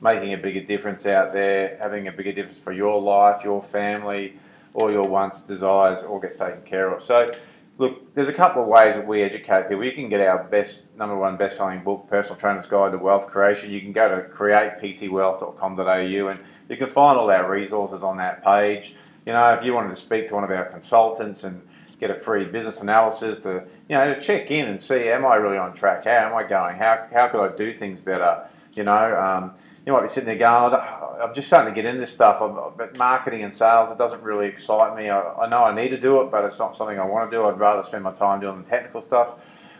making 0.00 0.32
a 0.32 0.36
bigger 0.36 0.62
difference 0.62 1.06
out 1.06 1.32
there, 1.32 1.76
having 1.80 2.08
a 2.08 2.12
bigger 2.12 2.32
difference 2.32 2.58
for 2.58 2.72
your 2.72 3.00
life, 3.00 3.44
your 3.44 3.62
family, 3.62 4.36
all 4.74 4.90
your 4.90 5.06
wants, 5.06 5.42
desires, 5.42 6.02
all 6.02 6.18
gets 6.18 6.36
taken 6.36 6.62
care 6.62 6.92
of. 6.92 7.02
So 7.02 7.32
Look, 7.78 8.12
there's 8.14 8.28
a 8.28 8.34
couple 8.34 8.62
of 8.62 8.68
ways 8.68 8.96
that 8.96 9.06
we 9.06 9.22
educate 9.22 9.68
people. 9.68 9.84
You 9.84 9.92
can 9.92 10.10
get 10.10 10.20
our 10.20 10.44
best 10.44 10.94
number 10.96 11.16
one 11.16 11.38
best-selling 11.38 11.82
book, 11.82 12.06
Personal 12.08 12.38
Trainer's 12.38 12.66
Guide 12.66 12.92
to 12.92 12.98
Wealth 12.98 13.28
Creation. 13.28 13.70
You 13.70 13.80
can 13.80 13.92
go 13.92 14.08
to 14.08 14.28
createptwealth.com.au 14.28 16.28
and 16.28 16.40
you 16.68 16.76
can 16.76 16.88
find 16.88 17.18
all 17.18 17.30
our 17.30 17.50
resources 17.50 18.02
on 18.02 18.18
that 18.18 18.44
page. 18.44 18.94
You 19.24 19.32
know, 19.32 19.54
if 19.54 19.64
you 19.64 19.72
wanted 19.72 19.90
to 19.90 19.96
speak 19.96 20.28
to 20.28 20.34
one 20.34 20.44
of 20.44 20.50
our 20.50 20.66
consultants 20.66 21.44
and 21.44 21.66
get 21.98 22.10
a 22.10 22.14
free 22.14 22.44
business 22.44 22.80
analysis 22.80 23.40
to, 23.40 23.64
you 23.88 23.96
know, 23.96 24.12
to 24.12 24.20
check 24.20 24.50
in 24.50 24.68
and 24.68 24.78
see, 24.80 25.08
am 25.08 25.24
I 25.24 25.36
really 25.36 25.56
on 25.56 25.72
track? 25.72 26.04
How 26.04 26.28
am 26.28 26.34
I 26.34 26.42
going? 26.42 26.76
How, 26.76 27.06
how 27.12 27.28
could 27.28 27.40
I 27.40 27.56
do 27.56 27.72
things 27.72 28.00
better? 28.00 28.46
You 28.74 28.84
know, 28.84 29.18
um, 29.18 29.54
you 29.84 29.92
might 29.92 30.02
be 30.02 30.08
sitting 30.08 30.26
there 30.26 30.36
going, 30.36 30.74
I'm 30.74 31.34
just 31.34 31.48
starting 31.48 31.72
to 31.72 31.74
get 31.74 31.86
into 31.86 32.00
this 32.00 32.12
stuff, 32.12 32.38
but 32.76 32.96
marketing 32.96 33.42
and 33.42 33.52
sales, 33.52 33.90
it 33.90 33.98
doesn't 33.98 34.22
really 34.22 34.46
excite 34.46 34.96
me. 34.96 35.10
I, 35.10 35.20
I 35.20 35.48
know 35.48 35.64
I 35.64 35.74
need 35.74 35.88
to 35.90 36.00
do 36.00 36.20
it, 36.20 36.30
but 36.30 36.44
it's 36.44 36.58
not 36.58 36.76
something 36.76 36.98
I 36.98 37.04
want 37.04 37.30
to 37.30 37.36
do. 37.36 37.44
I'd 37.44 37.58
rather 37.58 37.82
spend 37.82 38.04
my 38.04 38.12
time 38.12 38.40
doing 38.40 38.62
the 38.62 38.68
technical 38.68 39.02
stuff. 39.02 39.34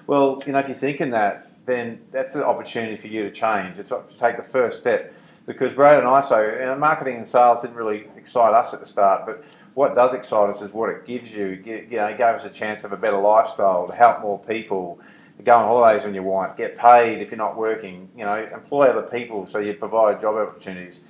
Well, 0.06 0.42
you 0.46 0.52
know, 0.52 0.58
if 0.58 0.68
you're 0.68 0.76
thinking 0.76 1.10
that, 1.10 1.50
then 1.66 2.00
that's 2.10 2.34
an 2.34 2.42
opportunity 2.42 2.96
for 2.96 3.06
you 3.06 3.22
to 3.22 3.30
change. 3.30 3.78
It's 3.78 3.90
to 3.90 4.02
take 4.18 4.36
the 4.36 4.42
first 4.42 4.80
step. 4.80 5.14
Because 5.44 5.72
Brad 5.72 5.98
and 5.98 6.06
I, 6.06 6.20
so 6.20 6.40
you 6.40 6.66
know, 6.66 6.76
marketing 6.76 7.16
and 7.16 7.26
sales 7.26 7.62
didn't 7.62 7.76
really 7.76 8.06
excite 8.16 8.54
us 8.54 8.72
at 8.74 8.80
the 8.80 8.86
start, 8.86 9.26
but 9.26 9.44
what 9.74 9.94
does 9.94 10.14
excite 10.14 10.50
us 10.50 10.62
is 10.62 10.72
what 10.72 10.88
it 10.88 11.04
gives 11.04 11.34
you. 11.34 11.60
You 11.64 11.96
know, 11.96 12.06
it 12.06 12.18
gave 12.18 12.34
us 12.34 12.44
a 12.44 12.50
chance 12.50 12.84
of 12.84 12.92
a 12.92 12.96
better 12.96 13.18
lifestyle, 13.18 13.88
to 13.88 13.94
help 13.94 14.20
more 14.20 14.38
people, 14.38 15.00
go 15.44 15.56
on 15.56 15.64
holidays 15.66 16.04
when 16.04 16.14
you 16.14 16.22
want, 16.22 16.56
get 16.56 16.76
paid 16.76 17.20
if 17.20 17.30
you're 17.30 17.38
not 17.38 17.56
working, 17.56 18.08
you 18.16 18.24
know, 18.24 18.48
employ 18.52 18.86
other 18.86 19.02
people 19.02 19.46
so 19.46 19.58
you 19.58 19.74
provide 19.74 20.20
job 20.20 20.36
opportunities. 20.36 21.00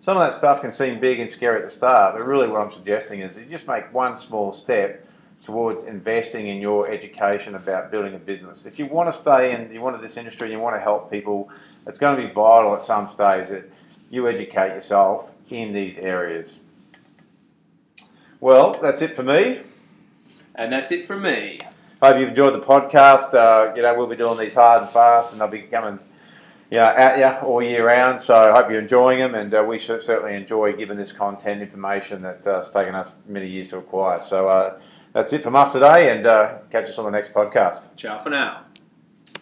Some 0.00 0.16
of 0.16 0.22
that 0.22 0.34
stuff 0.34 0.60
can 0.60 0.70
seem 0.70 1.00
big 1.00 1.18
and 1.20 1.30
scary 1.30 1.58
at 1.58 1.64
the 1.64 1.70
start, 1.70 2.14
but 2.14 2.24
really 2.24 2.48
what 2.48 2.60
I'm 2.60 2.70
suggesting 2.70 3.20
is 3.20 3.36
you 3.36 3.44
just 3.46 3.66
make 3.66 3.92
one 3.92 4.16
small 4.16 4.52
step 4.52 5.06
towards 5.42 5.84
investing 5.84 6.48
in 6.48 6.60
your 6.60 6.90
education 6.90 7.54
about 7.54 7.90
building 7.90 8.14
a 8.14 8.18
business. 8.18 8.66
If 8.66 8.78
you 8.78 8.86
want 8.86 9.08
to 9.08 9.12
stay 9.12 9.52
in, 9.52 9.72
you 9.72 9.80
want 9.80 10.00
this 10.02 10.16
industry, 10.16 10.50
you 10.50 10.58
want 10.58 10.76
to 10.76 10.80
help 10.80 11.10
people, 11.10 11.48
it's 11.86 11.98
going 11.98 12.16
to 12.16 12.26
be 12.26 12.32
vital 12.32 12.74
at 12.74 12.82
some 12.82 13.08
stage 13.08 13.48
that 13.48 13.70
you 14.10 14.28
educate 14.28 14.74
yourself 14.74 15.30
in 15.50 15.72
these 15.72 15.98
areas. 15.98 16.58
Well, 18.40 18.78
that's 18.80 19.02
it 19.02 19.16
for 19.16 19.22
me. 19.22 19.62
And 20.54 20.72
that's 20.72 20.90
it 20.90 21.04
for 21.04 21.16
me. 21.16 21.60
Hope 22.02 22.20
you've 22.20 22.28
enjoyed 22.28 22.52
the 22.52 22.66
podcast. 22.66 23.32
Uh, 23.32 23.74
you 23.74 23.80
know, 23.80 23.94
we'll 23.96 24.06
be 24.06 24.16
doing 24.16 24.38
these 24.38 24.52
hard 24.52 24.82
and 24.82 24.92
fast, 24.92 25.32
and 25.32 25.40
they'll 25.40 25.48
be 25.48 25.62
coming, 25.62 25.98
you 26.70 26.78
know, 26.78 26.84
at 26.84 27.18
you 27.18 27.46
all 27.48 27.62
year 27.62 27.86
round. 27.86 28.20
So 28.20 28.34
I 28.34 28.52
hope 28.52 28.70
you're 28.70 28.80
enjoying 28.80 29.18
them, 29.18 29.34
and 29.34 29.54
uh, 29.54 29.64
we 29.66 29.78
certainly 29.78 30.34
enjoy 30.34 30.74
giving 30.74 30.98
this 30.98 31.12
content 31.12 31.62
information 31.62 32.20
that 32.20 32.46
uh, 32.46 32.62
taken 32.62 32.94
us 32.94 33.14
many 33.26 33.48
years 33.48 33.68
to 33.68 33.78
acquire. 33.78 34.20
So 34.20 34.46
uh, 34.46 34.78
that's 35.14 35.32
it 35.32 35.42
from 35.42 35.56
us 35.56 35.72
today, 35.72 36.14
and 36.14 36.26
uh, 36.26 36.58
catch 36.70 36.90
us 36.90 36.98
on 36.98 37.06
the 37.06 37.10
next 37.10 37.32
podcast. 37.32 37.96
Ciao 37.96 38.22
for 38.22 38.28
now. 38.28 38.65